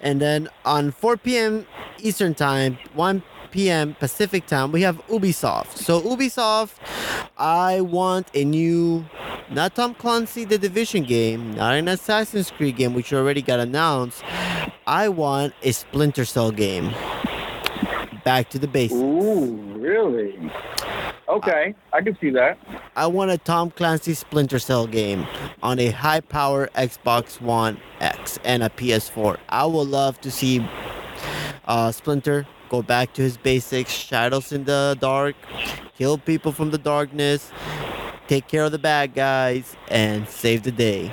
And 0.00 0.20
then 0.20 0.48
on 0.64 0.92
4 0.92 1.16
p.m. 1.16 1.66
Eastern 1.98 2.34
Time, 2.34 2.78
1 2.94 3.22
p.m. 3.50 3.94
Pacific 3.94 4.46
Time, 4.46 4.70
we 4.70 4.82
have 4.82 5.04
Ubisoft. 5.08 5.76
So 5.76 6.00
Ubisoft, 6.00 6.74
I 7.36 7.80
want 7.80 8.28
a 8.34 8.44
new, 8.44 9.04
not 9.50 9.74
Tom 9.74 9.94
Clancy 9.94 10.44
the 10.44 10.58
Division 10.58 11.02
game, 11.02 11.54
not 11.54 11.74
an 11.74 11.88
Assassin's 11.88 12.50
Creed 12.50 12.76
game, 12.76 12.94
which 12.94 13.12
already 13.12 13.42
got 13.42 13.58
announced. 13.58 14.22
I 14.86 15.08
want 15.08 15.54
a 15.62 15.72
Splinter 15.72 16.24
Cell 16.24 16.52
game. 16.52 16.92
Back 18.24 18.50
to 18.50 18.58
the 18.58 18.68
basics. 18.68 19.00
Ooh, 19.00 19.65
really? 19.86 20.50
Okay, 21.28 21.74
I, 21.92 21.96
I 21.96 22.02
can 22.02 22.16
see 22.20 22.30
that. 22.30 22.58
I 22.94 23.06
want 23.06 23.30
a 23.30 23.38
Tom 23.38 23.70
Clancy 23.70 24.14
Splinter 24.14 24.58
Cell 24.58 24.86
game 24.86 25.26
on 25.62 25.78
a 25.78 25.90
high 25.90 26.20
power 26.20 26.68
Xbox 26.74 27.40
One 27.40 27.78
X 28.00 28.38
and 28.44 28.62
a 28.62 28.68
PS4. 28.68 29.36
I 29.48 29.66
would 29.66 29.88
love 29.88 30.20
to 30.20 30.30
see 30.30 30.66
uh, 31.66 31.92
Splinter 31.92 32.46
go 32.68 32.82
back 32.82 33.12
to 33.14 33.22
his 33.22 33.36
basics, 33.36 33.90
shadows 33.92 34.52
in 34.52 34.64
the 34.64 34.96
dark, 35.00 35.36
kill 35.96 36.18
people 36.18 36.52
from 36.52 36.70
the 36.70 36.78
darkness, 36.78 37.50
take 38.28 38.48
care 38.48 38.64
of 38.64 38.72
the 38.72 38.78
bad 38.78 39.14
guys, 39.14 39.76
and 39.88 40.28
save 40.28 40.62
the 40.62 40.72
day. 40.72 41.12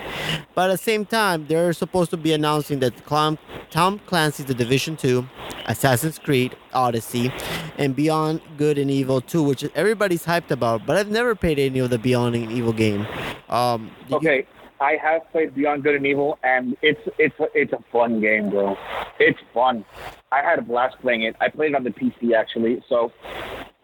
But 0.55 0.69
at 0.69 0.73
the 0.73 0.77
same 0.77 1.05
time, 1.05 1.47
they're 1.47 1.73
supposed 1.73 2.09
to 2.11 2.17
be 2.17 2.33
announcing 2.33 2.79
that 2.79 2.93
Tom 3.05 3.99
Clancy's 4.05 4.45
The 4.45 4.53
Division 4.53 4.95
2, 4.97 5.27
Assassin's 5.65 6.19
Creed, 6.19 6.55
Odyssey, 6.73 7.31
and 7.77 7.95
Beyond 7.95 8.41
Good 8.57 8.77
and 8.77 8.91
Evil 8.91 9.21
2, 9.21 9.41
which 9.43 9.63
everybody's 9.75 10.25
hyped 10.25 10.51
about, 10.51 10.85
but 10.85 10.97
I've 10.97 11.09
never 11.09 11.35
played 11.35 11.59
any 11.59 11.79
of 11.79 11.89
the 11.89 11.97
Beyond 11.97 12.35
and 12.35 12.51
Evil 12.51 12.73
game. 12.73 13.07
Um, 13.49 13.91
okay. 14.11 14.37
You- 14.37 14.45
I 14.81 14.97
have 15.01 15.31
played 15.31 15.55
Beyond 15.55 15.83
Good 15.83 15.95
and 15.95 16.05
Evil, 16.05 16.37
and 16.43 16.75
it's 16.81 16.99
it's 17.17 17.35
it's 17.53 17.71
a 17.71 17.79
fun 17.89 18.19
game, 18.19 18.49
bro. 18.49 18.77
It's 19.17 19.39
fun. 19.53 19.85
I 20.29 20.41
had 20.41 20.59
a 20.59 20.61
blast 20.61 20.99
playing 20.99 21.21
it. 21.21 21.37
I 21.39 21.47
played 21.47 21.71
it 21.71 21.75
on 21.75 21.85
the 21.85 21.91
PC 21.91 22.33
actually, 22.35 22.83
so 22.89 23.13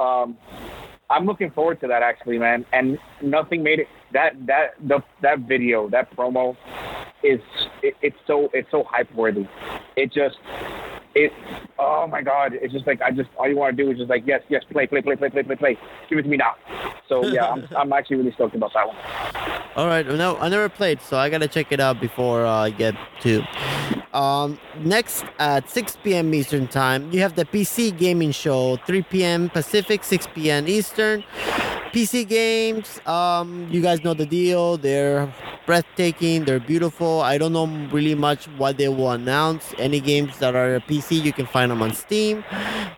um, 0.01 0.38
I'm 1.10 1.25
looking 1.25 1.51
forward 1.51 1.80
to 1.82 1.88
that 1.88 2.04
actually, 2.04 2.38
man. 2.38 2.66
And 2.72 2.98
nothing 3.22 3.63
made 3.63 3.80
it 3.80 3.88
that 4.13 4.34
that 4.46 4.75
the 4.88 5.03
that 5.22 5.40
video 5.40 5.90
that 5.90 6.16
promo 6.16 6.55
is 7.24 7.40
it, 7.81 7.96
it's 8.01 8.18
so 8.27 8.50
it's 8.53 8.70
so 8.72 8.83
hype 8.83 9.14
worthy. 9.16 9.48
It 9.96 10.12
just 10.12 10.38
it 11.25 11.34
oh 11.77 12.08
my 12.08 12.22
god 12.22 12.53
it's 12.53 12.74
just 12.74 12.88
like 12.88 13.01
i 13.01 13.12
just 13.12 13.29
all 13.38 13.48
you 13.48 13.55
want 13.55 13.75
to 13.75 13.84
do 13.84 13.92
is 13.92 13.98
just 13.98 14.10
like 14.10 14.24
yes 14.25 14.42
yes 14.50 14.64
play 14.72 14.88
play 14.88 15.01
play 15.01 15.16
play 15.16 15.29
play 15.29 15.44
play 15.44 15.55
play. 15.55 15.77
Give 16.10 16.20
it 16.20 16.24
to 16.24 16.29
me 16.29 16.38
now. 16.38 16.55
So 17.08 17.25
yeah 17.27 17.48
i'm, 17.48 17.68
I'm 17.77 17.94
actually 17.94 18.18
really 18.18 18.32
stoked 18.34 18.55
about 18.55 18.72
that 18.74 18.88
one. 18.88 18.98
All 19.75 19.88
right 19.88 20.05
no 20.05 20.38
i 20.38 20.50
never 20.50 20.70
played 20.70 21.01
so 21.01 21.18
i 21.18 21.29
gotta 21.29 21.48
check 21.48 21.72
it 21.72 21.79
out 21.79 22.00
before 22.01 22.46
uh, 22.46 22.68
i 22.68 22.70
get 22.70 22.96
to 23.22 23.44
um 24.14 24.60
next 24.79 25.24
at 25.38 25.70
6 25.70 25.98
p.m 26.03 26.34
eastern 26.34 26.68
time 26.68 27.12
you 27.12 27.20
have 27.22 27.36
the 27.36 27.46
pc 27.46 27.96
gaming 27.96 28.32
show 28.32 28.77
3 28.77 29.03
p.m 29.03 29.50
pacific 29.50 30.03
6 30.03 30.27
p.m 30.34 30.68
eastern 30.68 31.24
PC 31.94 32.28
games, 32.28 33.00
um, 33.08 33.68
you 33.72 33.82
guys 33.82 34.04
know 34.04 34.14
the 34.14 34.25
deal. 34.25 34.78
They're 34.78 35.34
breathtaking. 35.66 36.46
They're 36.46 36.60
beautiful. 36.60 37.22
I 37.22 37.38
don't 37.38 37.54
know 37.54 37.66
really 37.92 38.16
much 38.16 38.46
what 38.58 38.78
they 38.78 38.88
will 38.90 39.12
announce. 39.12 39.74
Any 39.78 40.00
games 40.00 40.38
that 40.40 40.56
are 40.56 40.80
PC, 40.82 41.24
you 41.24 41.34
can 41.34 41.46
find 41.46 41.72
them 41.72 41.82
on 41.82 41.94
Steam. 41.94 42.44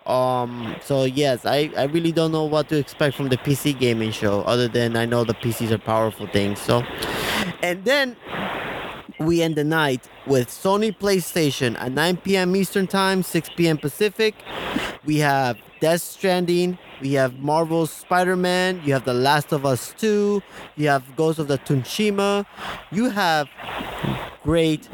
Um, 0.05 0.75
so 0.81 1.05
yes, 1.05 1.45
I, 1.45 1.71
I 1.77 1.83
really 1.83 2.11
don't 2.11 2.31
know 2.31 2.43
what 2.43 2.67
to 2.69 2.77
expect 2.77 3.15
from 3.15 3.29
the 3.29 3.37
PC 3.37 3.77
gaming 3.77 4.11
show, 4.11 4.41
other 4.41 4.67
than 4.67 4.97
I 4.97 5.05
know 5.05 5.23
the 5.23 5.35
PCs 5.35 5.71
are 5.71 5.77
powerful 5.77 6.27
things. 6.27 6.59
So, 6.59 6.83
and 7.61 7.85
then 7.85 8.17
we 9.25 9.41
end 9.41 9.55
the 9.55 9.63
night 9.63 10.07
with 10.27 10.47
Sony 10.49 10.95
PlayStation 10.95 11.77
at 11.79 11.91
9 11.91 12.17
p.m. 12.17 12.55
Eastern 12.55 12.87
Time, 12.87 13.23
6 13.23 13.49
p.m. 13.55 13.77
Pacific. 13.77 14.35
We 15.05 15.17
have 15.17 15.57
Death 15.79 16.01
Stranding, 16.01 16.77
we 17.01 17.13
have 17.13 17.39
Marvel's 17.39 17.91
Spider 17.91 18.35
Man. 18.35 18.79
You 18.85 18.93
have 18.93 19.05
The 19.05 19.13
Last 19.13 19.51
of 19.51 19.65
Us 19.65 19.93
2. 19.97 20.41
You 20.75 20.87
have 20.87 21.15
Ghost 21.15 21.39
of 21.39 21.47
the 21.47 21.57
Tsushima. 21.57 22.45
You 22.91 23.09
have 23.09 23.49
great 24.43 24.87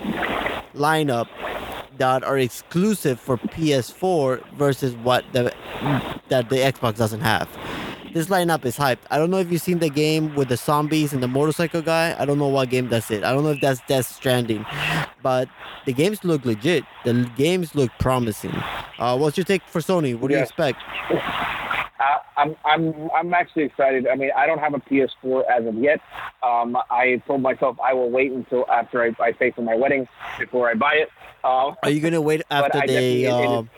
lineup 0.74 1.28
that 1.98 2.24
are 2.24 2.38
exclusive 2.38 3.20
for 3.20 3.38
PS4 3.38 4.54
versus 4.54 4.96
what 4.96 5.26
the 5.34 5.54
that 6.30 6.50
the 6.50 6.58
Xbox 6.58 6.96
doesn't 6.96 7.22
have. 7.22 7.50
This 8.18 8.30
lineup 8.30 8.66
is 8.66 8.76
hyped. 8.76 9.06
I 9.12 9.20
don't 9.20 9.30
know 9.30 9.38
if 9.38 9.52
you've 9.52 9.62
seen 9.62 9.78
the 9.78 9.92
game 9.92 10.34
with 10.34 10.50
the 10.50 10.58
zombies 10.58 11.14
and 11.14 11.22
the 11.22 11.28
motorcycle 11.28 11.84
guy. 11.84 12.16
I 12.18 12.26
don't 12.26 12.40
know 12.40 12.48
what 12.48 12.68
game 12.72 12.90
that's 12.90 13.12
it. 13.12 13.24
I 13.24 13.32
don't 13.32 13.44
know 13.44 13.52
if 13.52 13.62
that's 13.62 13.80
Death 13.88 14.08
Stranding, 14.08 14.66
but 15.22 15.48
the 15.86 15.94
games 15.94 16.24
look 16.24 16.44
legit. 16.44 16.84
The 17.06 17.30
games 17.38 17.76
look 17.76 17.92
promising. 18.00 18.56
Uh, 18.98 19.16
what's 19.20 19.38
your 19.38 19.44
take 19.44 19.62
for 19.68 19.82
Sony? 19.82 20.18
What 20.18 20.30
do 20.30 20.34
you 20.34 20.42
expect? 20.42 20.82
Uh, 22.00 22.18
I'm 22.38 22.56
I'm 22.64 23.10
I'm 23.12 23.34
actually 23.34 23.64
excited. 23.64 24.08
I 24.08 24.16
mean, 24.16 24.30
I 24.36 24.46
don't 24.46 24.60
have 24.60 24.74
a 24.74 24.80
PS4 24.80 25.44
as 25.50 25.66
of 25.66 25.76
yet. 25.76 26.00
Um, 26.44 26.78
I 26.90 27.22
told 27.26 27.42
myself 27.42 27.78
I 27.84 27.94
will 27.94 28.10
wait 28.10 28.32
until 28.32 28.70
after 28.70 29.02
I, 29.02 29.16
I 29.20 29.32
pay 29.32 29.52
for 29.52 29.62
my 29.62 29.76
wedding 29.76 30.08
before 30.40 30.70
I 30.70 30.76
buy 30.76 30.94
it. 30.94 31.10
Uh, 31.44 31.74
Are 31.84 31.90
you 31.90 32.02
gonna 32.02 32.22
wait 32.22 32.42
after 32.52 32.82
they 32.86 33.26
um, 33.28 33.70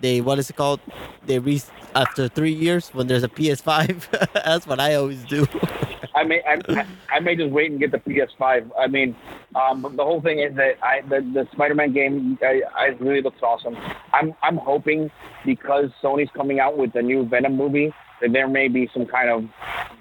they 0.00 0.20
what 0.20 0.38
is 0.38 0.50
it 0.50 0.56
called? 0.56 0.80
They 1.26 1.38
re 1.38 1.60
after 1.94 2.28
three 2.28 2.52
years 2.52 2.90
when 2.90 3.06
there's 3.06 3.22
a 3.22 3.28
PS5. 3.28 4.32
That's 4.44 4.66
what 4.66 4.80
I 4.80 4.94
always 4.94 5.24
do. 5.24 5.46
I 6.14 6.24
may 6.24 6.42
I, 6.46 6.86
I, 7.12 7.20
may 7.20 7.36
just 7.36 7.50
wait 7.50 7.70
and 7.70 7.80
get 7.80 7.90
the 7.90 7.98
PS5. 7.98 8.70
I 8.78 8.86
mean, 8.86 9.16
um, 9.54 9.82
the 9.96 10.04
whole 10.04 10.20
thing 10.20 10.38
is 10.38 10.54
that 10.56 10.74
I 10.82 11.00
the, 11.02 11.20
the 11.20 11.48
Spider-Man 11.52 11.92
game 11.92 12.38
I, 12.42 12.62
I 12.76 12.84
really 13.00 13.22
looks 13.22 13.42
awesome. 13.42 13.76
I'm 14.12 14.34
I'm 14.42 14.56
hoping 14.56 15.10
because 15.44 15.90
Sony's 16.02 16.30
coming 16.34 16.60
out 16.60 16.78
with 16.78 16.92
the 16.92 17.02
new 17.02 17.26
Venom 17.26 17.56
movie 17.56 17.92
that 18.20 18.32
there 18.32 18.48
may 18.48 18.68
be 18.68 18.88
some 18.92 19.06
kind 19.06 19.28
of 19.28 19.44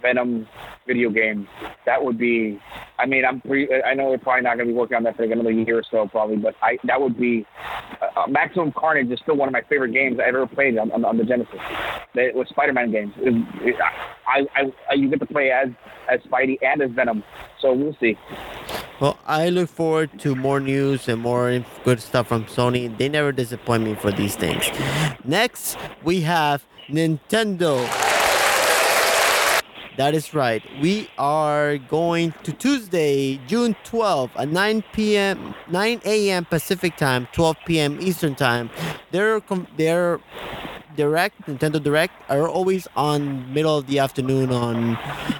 Venom 0.01 0.47
video 0.85 1.09
game. 1.09 1.47
That 1.85 2.03
would 2.03 2.17
be. 2.17 2.59
I 2.99 3.05
mean, 3.05 3.25
I'm 3.25 3.41
pre. 3.41 3.67
I 3.83 3.93
know 3.93 4.09
we're 4.09 4.17
probably 4.17 4.43
not 4.43 4.57
going 4.57 4.67
to 4.67 4.73
be 4.73 4.77
working 4.77 4.97
on 4.97 5.03
that 5.03 5.15
for 5.15 5.23
another 5.23 5.51
year 5.51 5.79
or 5.79 5.83
so, 5.89 6.07
probably. 6.07 6.37
But 6.37 6.55
I 6.61 6.77
that 6.85 7.01
would 7.01 7.17
be. 7.17 7.45
Uh, 8.01 8.21
uh, 8.21 8.27
Maximum 8.27 8.71
Carnage 8.73 9.11
is 9.11 9.19
still 9.19 9.35
one 9.35 9.47
of 9.47 9.53
my 9.53 9.61
favorite 9.61 9.93
games 9.93 10.19
I've 10.19 10.35
ever 10.35 10.47
played 10.47 10.77
on, 10.77 10.91
on, 10.91 11.05
on 11.05 11.17
the 11.17 11.23
Genesis. 11.23 11.59
It 12.15 12.35
was 12.35 12.47
Spider-Man 12.49 12.91
games. 12.91 13.13
It, 13.17 13.33
it, 13.67 13.75
I, 14.27 14.45
I, 14.55 14.73
I, 14.91 14.93
you 14.93 15.09
get 15.09 15.19
to 15.19 15.25
play 15.25 15.51
as 15.51 15.69
as 16.09 16.19
Spidey 16.21 16.57
and 16.61 16.81
as 16.81 16.91
Venom. 16.91 17.23
So 17.59 17.73
we'll 17.73 17.95
see. 17.99 18.17
Well, 18.99 19.17
I 19.25 19.49
look 19.49 19.69
forward 19.69 20.19
to 20.19 20.35
more 20.35 20.59
news 20.59 21.07
and 21.07 21.21
more 21.21 21.65
good 21.83 21.99
stuff 21.99 22.27
from 22.27 22.45
Sony. 22.45 22.95
They 22.97 23.09
never 23.09 23.31
disappoint 23.31 23.83
me 23.83 23.95
for 23.95 24.11
these 24.11 24.35
things. 24.35 24.69
Next, 25.25 25.77
we 26.03 26.21
have 26.21 26.65
Nintendo. 26.89 27.81
That 29.97 30.15
is 30.15 30.33
right. 30.33 30.63
We 30.81 31.09
are 31.19 31.77
going 31.77 32.33
to 32.43 32.51
Tuesday, 32.51 33.37
June 33.45 33.75
12th 33.85 34.31
at 34.35 34.49
9 34.49 34.83
p.m., 34.91 35.53
9 35.69 36.01
a.m. 36.03 36.45
Pacific 36.45 36.97
time, 36.97 37.27
12 37.31 37.57
p.m. 37.65 37.99
Eastern 38.01 38.33
time. 38.33 38.71
They're 39.11 39.41
they're 39.77 40.19
Direct, 40.95 41.41
Nintendo 41.47 41.81
Direct, 41.81 42.13
are 42.29 42.47
always 42.47 42.87
on 42.95 43.51
middle 43.51 43.77
of 43.77 43.87
the 43.87 43.99
afternoon 43.99 44.51
on 44.51 44.97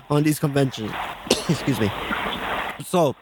on 0.10 0.24
these 0.24 0.40
conventions. 0.40 0.92
Excuse 1.50 1.80
me. 1.80 1.92
So, 2.84 3.16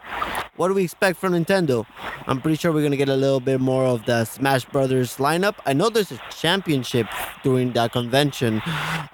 what 0.57 0.67
do 0.67 0.73
we 0.73 0.83
expect 0.83 1.17
from 1.19 1.33
Nintendo? 1.33 1.85
I'm 2.27 2.41
pretty 2.41 2.57
sure 2.57 2.71
we're 2.71 2.83
gonna 2.83 2.97
get 2.97 3.09
a 3.09 3.15
little 3.15 3.39
bit 3.39 3.59
more 3.61 3.85
of 3.85 4.05
the 4.05 4.25
Smash 4.25 4.65
Brothers 4.65 5.17
lineup. 5.17 5.55
I 5.65 5.73
know 5.73 5.89
there's 5.89 6.11
a 6.11 6.19
championship 6.29 7.07
during 7.43 7.71
that 7.73 7.91
convention. 7.93 8.61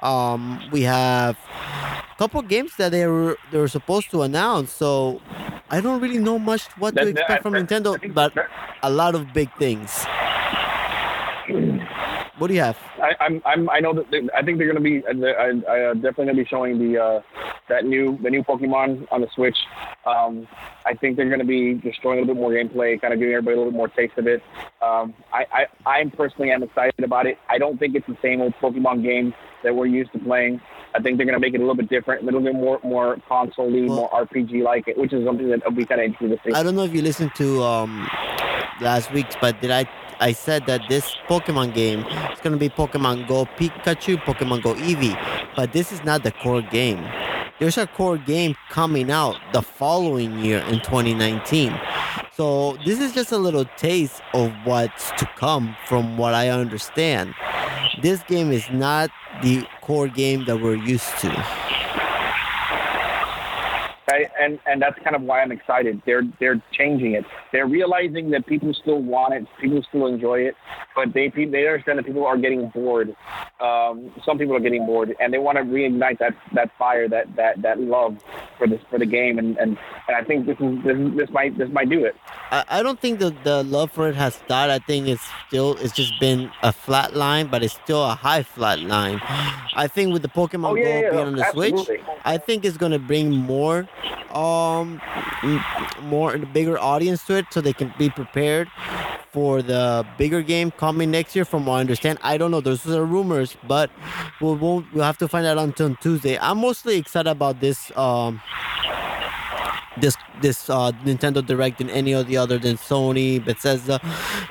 Um, 0.01 0.61
we 0.71 0.81
have 0.83 1.37
a 2.11 2.15
couple 2.17 2.41
games 2.41 2.75
that 2.77 2.91
they 2.91 3.05
were 3.07 3.37
they 3.51 3.59
were 3.59 3.67
supposed 3.67 4.09
to 4.11 4.23
announce. 4.23 4.71
So 4.73 5.21
I 5.69 5.79
don't 5.81 6.01
really 6.01 6.17
know 6.19 6.39
much 6.39 6.63
what 6.77 6.95
to 6.95 7.07
expect 7.07 7.29
that- 7.29 7.43
from 7.43 7.53
Nintendo, 7.53 7.97
but 8.13 8.33
a 8.83 8.89
lot 8.89 9.15
of 9.15 9.31
big 9.33 9.53
things. 9.57 10.05
What 12.37 12.47
do 12.49 12.53
you 12.53 12.61
have? 12.61 12.77
I, 13.01 13.15
I'm, 13.19 13.41
I'm, 13.45 13.69
I 13.69 13.79
know 13.79 13.93
that 13.93 14.11
they, 14.11 14.21
I 14.35 14.43
think 14.43 14.59
they're 14.59 14.71
going 14.71 14.75
to 14.75 14.79
be. 14.81 15.01
I, 15.07 15.31
I, 15.31 15.47
I 15.47 15.85
uh, 15.89 15.93
definitely 15.95 16.25
going 16.25 16.35
to 16.37 16.43
be 16.43 16.45
showing 16.45 16.77
the 16.77 17.01
uh, 17.01 17.21
that 17.67 17.85
new 17.85 18.19
the 18.21 18.29
new 18.29 18.43
Pokemon 18.43 19.07
on 19.11 19.21
the 19.21 19.27
Switch. 19.33 19.57
Um, 20.07 20.47
I 20.85 20.93
think 20.93 21.17
they're 21.17 21.27
going 21.27 21.39
to 21.39 21.45
be 21.45 21.73
just 21.83 22.01
showing 22.01 22.17
a 22.19 22.21
little 22.21 22.35
bit 22.35 22.39
more 22.41 22.51
gameplay, 22.51 22.99
kind 23.01 23.13
of 23.13 23.19
giving 23.19 23.33
everybody 23.33 23.55
a 23.55 23.57
little 23.57 23.71
bit 23.71 23.77
more 23.77 23.89
taste 23.89 24.13
of 24.17 24.25
it. 24.27 24.41
Um, 24.81 25.13
I, 25.33 25.45
I, 25.51 25.65
I 25.85 26.03
personally 26.15 26.51
am 26.51 26.63
excited 26.63 27.03
about 27.03 27.25
it. 27.25 27.37
I 27.49 27.57
don't 27.57 27.77
think 27.77 27.95
it's 27.95 28.07
the 28.07 28.17
same 28.21 28.39
old 28.41 28.53
Pokemon 28.61 29.03
game 29.03 29.33
that 29.63 29.75
we're 29.75 29.85
used 29.87 30.13
to 30.13 30.19
playing. 30.19 30.61
I 30.95 31.01
think 31.01 31.17
they're 31.17 31.25
going 31.25 31.35
to 31.35 31.45
make 31.45 31.53
it 31.53 31.57
a 31.57 31.59
little 31.59 31.75
bit 31.75 31.89
different, 31.89 32.21
a 32.21 32.25
little 32.25 32.39
bit 32.41 32.55
more 32.55 32.79
more 32.83 33.17
console-y, 33.27 33.85
Well- 33.87 33.95
more 33.97 34.09
RPG 34.11 34.63
like, 34.63 34.87
which 34.95 35.11
is 35.11 35.25
something 35.25 35.49
that 35.49 35.65
will 35.65 35.71
be 35.73 35.85
kind 35.85 35.99
of 36.01 36.05
interesting 36.05 36.29
to 36.37 36.39
see. 36.45 36.53
I 36.53 36.63
don't 36.63 36.75
know 36.75 36.83
if 36.85 36.93
you 36.93 37.01
listened 37.01 37.35
to 37.35 37.63
um 37.63 38.07
last 38.81 39.11
week's, 39.11 39.35
but 39.39 39.59
did 39.61 39.71
I 39.71 39.85
I 40.19 40.31
said 40.31 40.65
that 40.65 40.81
this 40.89 41.15
Pokemon 41.29 41.73
game 41.73 41.99
is 42.33 42.39
gonna 42.41 42.57
be 42.57 42.69
Pokemon 42.69 43.27
Go 43.27 43.45
Pikachu, 43.45 44.17
Pokemon 44.17 44.63
Go 44.63 44.73
Eevee, 44.73 45.15
but 45.55 45.73
this 45.73 45.91
is 45.91 46.03
not 46.03 46.23
the 46.23 46.31
core 46.31 46.61
game. 46.61 47.03
There's 47.59 47.77
a 47.77 47.87
core 47.87 48.17
game 48.17 48.55
coming 48.69 49.09
out 49.09 49.35
the 49.51 49.63
following 49.63 50.39
year 50.39 50.59
in 50.69 50.79
2019. 50.81 51.73
So 52.33 52.77
this 52.85 52.99
is 52.99 53.13
just 53.13 53.31
a 53.31 53.37
little 53.37 53.65
taste 53.77 54.21
of 54.35 54.53
what's 54.63 55.09
to 55.17 55.25
come 55.37 55.75
from 55.87 56.19
what 56.19 56.35
I 56.35 56.49
understand. 56.49 57.33
This 58.03 58.21
game 58.23 58.51
is 58.51 58.69
not 58.71 59.09
the 59.41 59.65
core 59.81 60.07
game 60.07 60.45
that 60.45 60.61
we're 60.61 60.75
used 60.75 61.17
to. 61.21 61.29
Right? 64.07 64.29
And 64.39 64.59
and 64.67 64.79
that's 64.79 64.97
kind 65.03 65.15
of 65.15 65.23
why 65.23 65.41
I'm 65.41 65.51
excited. 65.51 66.01
They're 66.05 66.27
they're 66.39 66.61
changing 66.71 67.13
it. 67.13 67.25
They're 67.51 67.67
realizing 67.67 68.29
that 68.31 68.45
people 68.45 68.73
still 68.73 69.01
want 69.01 69.33
it, 69.33 69.45
people 69.61 69.83
still 69.89 70.07
enjoy 70.07 70.41
it, 70.41 70.55
but 70.95 71.13
they 71.13 71.29
they 71.29 71.67
understand 71.67 71.99
that 71.99 72.05
people 72.05 72.25
are 72.25 72.37
getting 72.37 72.69
bored. 72.69 73.15
Um, 73.59 74.11
some 74.25 74.37
people 74.37 74.55
are 74.55 74.59
getting 74.59 74.85
bored, 74.85 75.15
and 75.19 75.33
they 75.33 75.37
want 75.37 75.57
to 75.57 75.63
reignite 75.63 76.19
that, 76.19 76.35
that 76.53 76.71
fire, 76.77 77.07
that, 77.09 77.35
that, 77.35 77.61
that 77.61 77.79
love 77.79 78.17
for 78.57 78.67
this 78.67 78.81
for 78.89 78.99
the 78.99 79.05
game. 79.05 79.39
And, 79.39 79.57
and, 79.57 79.77
and 80.07 80.17
I 80.17 80.23
think 80.23 80.45
this 80.45 80.57
is 80.59 80.83
this, 80.83 80.97
this 81.15 81.29
might 81.31 81.57
this 81.57 81.69
might 81.71 81.89
do 81.89 82.05
it. 82.05 82.15
I, 82.51 82.63
I 82.67 82.83
don't 82.83 82.99
think 82.99 83.19
the, 83.19 83.33
the 83.43 83.63
love 83.63 83.91
for 83.91 84.07
it 84.09 84.15
has 84.15 84.39
died. 84.47 84.69
I 84.69 84.79
think 84.79 85.07
it's 85.07 85.27
still 85.47 85.75
it's 85.77 85.93
just 85.93 86.19
been 86.19 86.51
a 86.63 86.71
flat 86.71 87.15
line, 87.15 87.47
but 87.47 87.63
it's 87.63 87.73
still 87.73 88.03
a 88.03 88.15
high 88.15 88.43
flat 88.43 88.79
line. 88.79 89.21
I 89.75 89.87
think 89.87 90.13
with 90.13 90.21
the 90.21 90.29
Pokemon 90.29 90.71
Oh, 90.71 90.75
yeah, 90.75 90.83
Go 90.83 90.99
yeah, 90.99 91.11
being 91.11 91.27
on 91.27 91.35
the 91.35 91.51
Switch. 91.51 91.99
I 92.25 92.37
think 92.37 92.65
it's 92.65 92.77
gonna 92.77 92.99
bring 92.99 93.31
more 93.31 93.87
um 94.33 95.01
more 96.03 96.37
bigger 96.37 96.77
audience 96.77 97.23
to 97.25 97.36
it 97.36 97.36
so 97.51 97.61
they 97.61 97.73
can 97.73 97.93
be 97.97 98.09
prepared 98.09 98.69
for 99.31 99.61
the 99.61 100.05
bigger 100.17 100.41
game 100.41 100.71
coming 100.71 101.11
next 101.11 101.35
year 101.35 101.45
from 101.45 101.65
what 101.65 101.75
I 101.75 101.79
understand. 101.81 102.17
I 102.21 102.37
don't 102.37 102.51
know, 102.51 102.61
those 102.61 102.87
are 102.87 103.05
rumors, 103.05 103.55
but 103.67 103.89
we'll 104.41 104.55
we'll, 104.55 104.85
we'll 104.93 105.03
have 105.03 105.17
to 105.19 105.27
find 105.27 105.45
out 105.45 105.57
until 105.57 105.95
Tuesday. 105.95 106.37
I'm 106.39 106.59
mostly 106.59 106.97
excited 106.97 107.29
about 107.29 107.59
this 107.59 107.91
um 107.97 108.41
this 110.01 110.15
this 110.41 110.69
uh, 110.69 110.91
Nintendo 111.03 111.45
Direct 111.45 111.79
than 111.79 111.89
any 111.89 112.13
of 112.13 112.27
the 112.27 112.37
other 112.37 112.57
than 112.57 112.77
Sony, 112.77 113.43
Bethesda, 113.43 113.99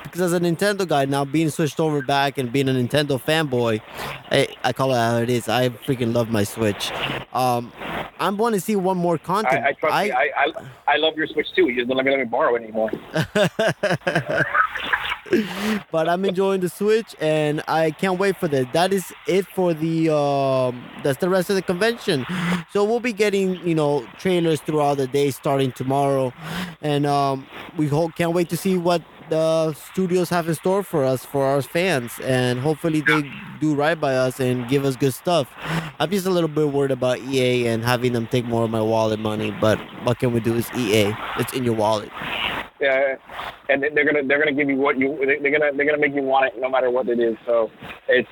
because 0.03 0.21
as 0.21 0.33
a 0.33 0.39
Nintendo 0.39 0.87
guy 0.87 1.05
now 1.05 1.25
being 1.25 1.49
switched 1.49 1.79
over 1.79 2.01
back 2.01 2.37
and 2.37 2.51
being 2.51 2.67
a 2.69 2.73
Nintendo 2.73 3.21
fanboy, 3.21 3.81
I, 4.31 4.47
I 4.63 4.73
call 4.73 4.91
it 4.93 4.97
how 4.97 5.17
it 5.17 5.29
is. 5.29 5.47
I 5.47 5.69
freaking 5.69 6.13
love 6.13 6.29
my 6.29 6.43
Switch. 6.43 6.91
Um, 7.33 7.71
I'm 8.19 8.35
going 8.35 8.53
to 8.53 8.59
see 8.59 8.75
one 8.75 8.97
more 8.97 9.17
content. 9.17 9.63
I, 9.65 9.75
I. 9.87 10.09
I, 10.09 10.29
I 10.37 10.53
I 10.87 10.97
love 10.97 11.15
your 11.15 11.27
Switch 11.27 11.47
too. 11.55 11.69
You 11.69 11.75
just 11.75 11.87
don't 11.87 11.97
let 11.97 12.05
me 12.05 12.11
let 12.11 12.19
me 12.19 12.25
borrow 12.25 12.55
it 12.55 12.63
anymore. 12.63 12.91
but 15.91 16.07
I'm 16.09 16.25
enjoying 16.25 16.61
the 16.61 16.69
Switch 16.69 17.15
and 17.19 17.63
I 17.67 17.91
can't 17.91 18.19
wait 18.19 18.37
for 18.37 18.47
that. 18.49 18.73
That 18.73 18.93
is 18.93 19.11
it 19.27 19.45
for 19.47 19.73
the 19.73 20.13
um 20.13 20.83
that's 21.03 21.19
the 21.19 21.29
rest 21.29 21.49
of 21.49 21.55
the 21.55 21.61
convention. 21.61 22.25
So 22.71 22.83
we'll 22.83 22.99
be 22.99 23.13
getting, 23.13 23.55
you 23.67 23.75
know, 23.75 24.05
trailers 24.19 24.61
throughout 24.61 24.97
the 24.97 25.07
day 25.07 25.31
starting 25.31 25.71
tomorrow. 25.71 26.33
And 26.81 27.05
um 27.05 27.47
we 27.77 27.87
hope 27.87 28.15
can't 28.15 28.33
wait 28.33 28.49
to 28.49 28.57
see 28.57 28.77
what 28.77 29.01
the 29.29 29.73
studios 29.73 30.29
have 30.29 30.47
in 30.47 30.55
store 30.55 30.83
for 30.83 31.03
us 31.03 31.25
for 31.25 31.45
our 31.45 31.61
fans 31.61 32.13
and 32.23 32.59
hopefully 32.59 33.01
they 33.01 33.29
do 33.59 33.75
right 33.75 33.99
by 33.99 34.15
us 34.15 34.39
and 34.39 34.67
give 34.69 34.85
us 34.85 34.95
good 34.95 35.13
stuff. 35.13 35.51
I'm 35.99 36.09
just 36.09 36.25
a 36.25 36.29
little 36.29 36.47
bit 36.47 36.69
worried 36.71 36.91
about 36.91 37.19
EA 37.19 37.67
and 37.67 37.83
having 37.83 38.13
them 38.13 38.27
take 38.27 38.45
more 38.45 38.63
of 38.63 38.69
my 38.69 38.81
wallet 38.81 39.19
money, 39.19 39.51
but 39.51 39.79
what 40.03 40.19
can 40.19 40.31
we 40.31 40.39
do? 40.39 40.55
It's 40.55 40.71
EA. 40.75 41.13
It's 41.37 41.53
in 41.53 41.63
your 41.63 41.73
wallet. 41.73 42.09
Yeah, 42.79 43.15
and 43.69 43.81
they're 43.81 44.05
gonna 44.05 44.23
they're 44.27 44.37
gonna 44.39 44.53
give 44.53 44.69
you 44.69 44.75
what 44.77 44.97
you 44.99 45.17
they- 45.25 45.39
they're 45.39 45.51
gonna 45.51 45.71
they're 45.75 45.85
gonna 45.85 45.97
make 45.97 46.13
you 46.13 46.21
want 46.21 46.45
it 46.45 46.59
no 46.59 46.69
matter 46.69 46.91
what 46.91 47.09
it 47.09 47.19
is. 47.19 47.35
So 47.45 47.71
it's 48.07 48.29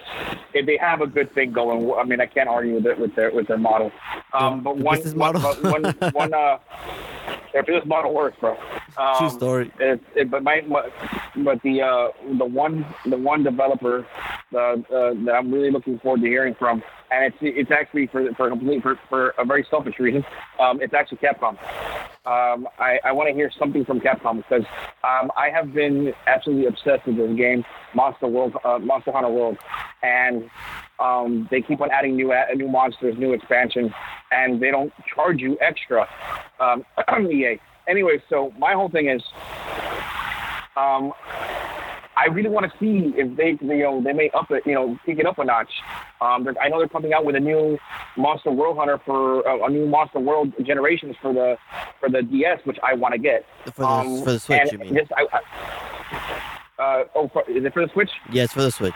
if 0.53 0.65
they 0.65 0.77
have 0.77 1.01
a 1.01 1.07
good 1.07 1.33
thing 1.33 1.51
going, 1.51 1.91
I 1.97 2.03
mean 2.03 2.21
I 2.21 2.27
can't 2.27 2.47
argue 2.47 2.75
with 2.75 2.85
it 2.85 2.99
with 2.99 3.15
their 3.15 3.31
with 3.31 3.47
their 3.47 3.57
model. 3.57 3.91
Um, 4.33 4.61
but 4.61 4.77
one 4.77 4.99
one 5.15 5.35
one 5.63 5.83
one 6.11 6.33
uh 6.33 6.57
their 7.53 7.63
this 7.63 7.85
model 7.85 8.13
works, 8.13 8.37
bro. 8.39 8.57
Um, 8.97 9.17
True 9.17 9.29
story. 9.29 9.71
It, 9.79 10.01
it, 10.15 10.29
but 10.29 10.43
my, 10.43 10.61
my 10.67 10.89
but 11.37 11.61
the 11.61 11.81
uh 11.81 12.07
the 12.37 12.45
one 12.45 12.85
the 13.05 13.17
one 13.17 13.43
developer 13.43 14.05
uh, 14.53 14.57
uh, 14.57 14.75
that 14.89 15.35
I'm 15.37 15.51
really 15.53 15.71
looking 15.71 15.99
forward 15.99 16.21
to 16.21 16.27
hearing 16.27 16.55
from, 16.55 16.83
and 17.11 17.25
it's 17.25 17.37
it's 17.41 17.71
actually 17.71 18.07
for 18.07 18.33
for 18.35 18.47
a 18.47 18.49
complete 18.49 18.81
for, 18.81 18.99
for 19.09 19.29
a 19.37 19.45
very 19.45 19.65
selfish 19.69 19.99
reason. 19.99 20.23
Um, 20.59 20.81
it's 20.81 20.93
actually 20.93 21.17
Capcom. 21.17 21.57
Um, 22.25 22.67
I, 22.79 22.99
I 23.03 23.11
want 23.11 23.29
to 23.29 23.35
hear 23.35 23.51
something 23.59 23.85
from 23.85 23.99
Capcom 24.01 24.37
because 24.37 24.65
um, 25.03 25.31
I 25.37 25.49
have 25.53 25.73
been 25.73 26.11
absolutely 26.25 26.65
obsessed 26.65 27.05
with 27.05 27.17
this 27.17 27.37
game, 27.37 27.63
Monster 27.95 28.27
World, 28.27 28.55
uh, 28.63 28.79
Monster 28.79 29.11
Hunter 29.11 29.29
World, 29.29 29.57
and 30.03 30.49
um, 30.99 31.47
they 31.51 31.61
keep 31.61 31.81
on 31.81 31.89
adding 31.91 32.15
new 32.15 32.33
new 32.55 32.67
monsters, 32.67 33.17
new 33.17 33.33
expansions, 33.33 33.91
and 34.31 34.61
they 34.61 34.71
don't 34.71 34.93
charge 35.13 35.41
you 35.41 35.57
extra. 35.61 36.07
Um, 36.59 36.85
EA. 37.31 37.59
Anyway, 37.87 38.21
so 38.29 38.51
my 38.57 38.73
whole 38.73 38.89
thing 38.89 39.09
is, 39.09 39.21
um, 40.75 41.13
I 42.17 42.27
really 42.31 42.49
want 42.49 42.71
to 42.71 42.77
see 42.79 43.13
if 43.17 43.35
they, 43.35 43.57
you 43.61 43.83
know, 43.83 44.01
they 44.01 44.13
may 44.13 44.29
up 44.31 44.49
it, 44.49 44.63
you 44.65 44.73
know, 44.73 44.97
pick 45.05 45.19
it 45.19 45.25
up 45.25 45.37
a 45.37 45.43
notch. 45.43 45.69
Um, 46.21 46.47
I 46.61 46.69
know 46.69 46.79
they're 46.79 46.87
coming 46.87 47.13
out 47.13 47.25
with 47.25 47.35
a 47.35 47.39
new 47.39 47.77
Monster 48.17 48.51
World 48.51 48.77
Hunter 48.77 48.99
for 49.05 49.47
uh, 49.47 49.67
a 49.67 49.69
new 49.69 49.85
Monster 49.85 50.19
World 50.19 50.53
generations 50.63 51.15
for 51.21 51.33
the 51.33 51.57
for 51.99 52.09
the 52.09 52.21
DS, 52.21 52.59
which 52.63 52.77
I 52.81 52.93
want 52.93 53.13
to 53.13 53.19
get. 53.19 53.45
For 53.65 53.81
the, 53.81 53.87
Um, 53.87 54.23
for 54.23 54.31
the 54.31 54.39
Switch, 54.39 54.71
you 54.71 54.77
mean? 54.77 54.97
I, 55.17 55.27
I, 55.33 55.39
uh, 56.77 57.03
oh, 57.15 57.25
is 57.47 57.63
it 57.63 57.73
for 57.73 57.85
the 57.85 57.91
Switch? 57.93 58.09
Yes, 58.31 58.51
for 58.51 58.61
the 58.61 58.71
Switch. 58.71 58.93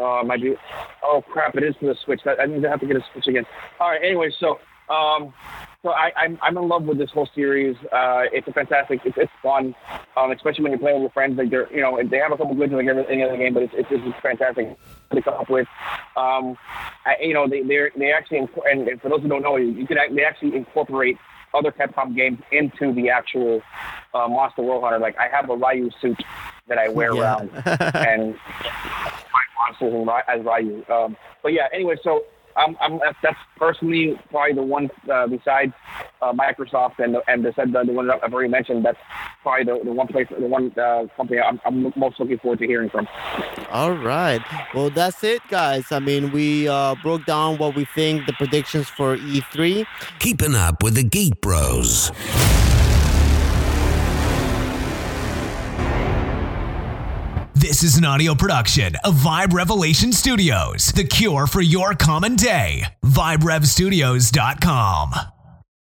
Uh, 0.00 0.22
might 0.24 0.40
be. 0.40 0.54
Oh 1.02 1.22
crap! 1.28 1.56
It 1.56 1.64
is 1.64 1.74
for 1.76 1.86
the 1.86 1.96
Switch. 2.04 2.22
I, 2.26 2.42
I 2.42 2.46
need 2.46 2.62
to 2.62 2.70
have 2.70 2.80
to 2.80 2.86
get 2.86 2.96
a 2.96 3.04
Switch 3.12 3.26
again. 3.26 3.44
All 3.80 3.90
right. 3.90 4.00
Anyway, 4.02 4.30
so 4.38 4.58
um, 4.88 5.34
so 5.82 5.90
I, 5.90 6.10
I'm 6.16 6.38
I'm 6.42 6.56
in 6.56 6.68
love 6.68 6.84
with 6.84 6.98
this 6.98 7.10
whole 7.10 7.28
series. 7.34 7.76
Uh, 7.92 8.24
it's 8.32 8.48
a 8.48 8.52
fantastic. 8.52 9.00
It's, 9.04 9.16
it's 9.18 9.32
fun, 9.42 9.74
um, 10.16 10.32
especially 10.32 10.62
when 10.62 10.72
you're 10.72 10.80
playing 10.80 10.96
with 10.96 11.02
your 11.02 11.10
friends. 11.10 11.36
Like 11.36 11.50
they're 11.50 11.70
you 11.72 11.82
know 11.82 12.00
they 12.02 12.18
have 12.18 12.32
a 12.32 12.36
couple 12.36 12.54
glitches 12.54 12.72
like 12.72 12.86
every, 12.86 13.06
any 13.08 13.22
other 13.22 13.36
game, 13.36 13.54
but 13.54 13.64
it's 13.64 13.74
it's, 13.76 13.88
it's 13.90 14.20
fantastic 14.22 14.76
to 15.12 15.22
come 15.22 15.34
up 15.34 15.50
with. 15.50 15.68
Um, 16.16 16.56
I, 17.04 17.16
you 17.20 17.34
know 17.34 17.46
they 17.46 17.62
they 17.62 17.90
they 17.96 18.12
actually 18.12 18.38
and, 18.38 18.88
and 18.88 19.00
for 19.00 19.10
those 19.10 19.20
who 19.20 19.28
don't 19.28 19.42
know, 19.42 19.56
you, 19.56 19.68
you 19.68 19.86
can 19.86 19.98
they 20.14 20.24
actually 20.24 20.56
incorporate 20.56 21.18
other 21.54 21.72
Capcom 21.72 22.14
games 22.14 22.38
into 22.52 22.92
the 22.92 23.10
actual 23.10 23.62
uh, 24.14 24.28
Monster 24.28 24.62
World 24.62 24.82
Hunter. 24.82 24.98
Like 24.98 25.16
I 25.18 25.28
have 25.28 25.50
a 25.50 25.56
Ryu 25.56 25.90
suit 26.00 26.18
that 26.68 26.78
I 26.78 26.88
wear 26.88 27.14
Yeah. 27.14 27.22
around 27.22 27.50
and 27.66 28.36
fight 28.36 29.48
monsters 29.58 29.94
and 29.94 30.06
Ry- 30.06 30.22
as 30.28 30.44
Ryu. 30.44 30.84
Um, 30.88 31.16
but 31.42 31.52
yeah, 31.52 31.68
anyway, 31.72 31.96
so 32.02 32.24
I'm, 32.56 32.76
I'm 32.80 32.98
that's, 32.98 33.16
that's 33.22 33.38
personally 33.56 34.18
probably 34.30 34.54
the 34.54 34.62
one 34.62 34.90
uh, 35.10 35.26
besides 35.28 35.72
uh, 36.20 36.32
Microsoft 36.32 36.98
and 36.98 37.14
the, 37.14 37.22
and 37.28 37.44
the, 37.44 37.52
the, 37.56 37.84
the 37.86 37.92
one 37.92 38.08
that 38.08 38.18
I've 38.22 38.34
already 38.34 38.48
mentioned. 38.50 38.84
That's 38.84 38.98
probably 39.42 39.64
the, 39.64 39.84
the 39.84 39.92
one 39.92 40.08
place, 40.08 40.26
the 40.28 40.46
one 40.46 40.72
uh, 40.76 41.06
company 41.16 41.40
I'm, 41.40 41.60
I'm 41.64 41.92
most 41.96 42.18
looking 42.18 42.38
forward 42.38 42.58
to 42.58 42.66
hearing 42.66 42.90
from. 42.90 43.06
All 43.70 43.92
right. 43.92 44.40
Well, 44.74 44.90
that's 44.90 45.22
it, 45.22 45.40
guys. 45.48 45.92
I 45.92 46.00
mean, 46.00 46.32
we 46.32 46.66
uh, 46.66 46.96
broke 47.02 47.24
down 47.26 47.58
what 47.58 47.76
we 47.76 47.84
think 47.84 48.26
the 48.26 48.32
predictions 48.32 48.88
for 48.88 49.14
E 49.14 49.40
E3. 49.40 49.86
Keeping 50.18 50.56
up 50.56 50.82
with 50.82 50.94
the 50.96 51.04
Geek 51.04 51.40
Bros. 51.40 52.10
This 57.78 57.92
is 57.92 57.98
an 57.98 58.04
audio 58.04 58.34
production 58.34 58.96
of 59.04 59.14
Vibe 59.14 59.52
Revelation 59.52 60.12
Studios, 60.12 60.90
the 60.96 61.04
cure 61.04 61.46
for 61.46 61.60
your 61.60 61.94
common 61.94 62.34
day. 62.34 62.82
VibeRevStudios.com. 63.04 65.37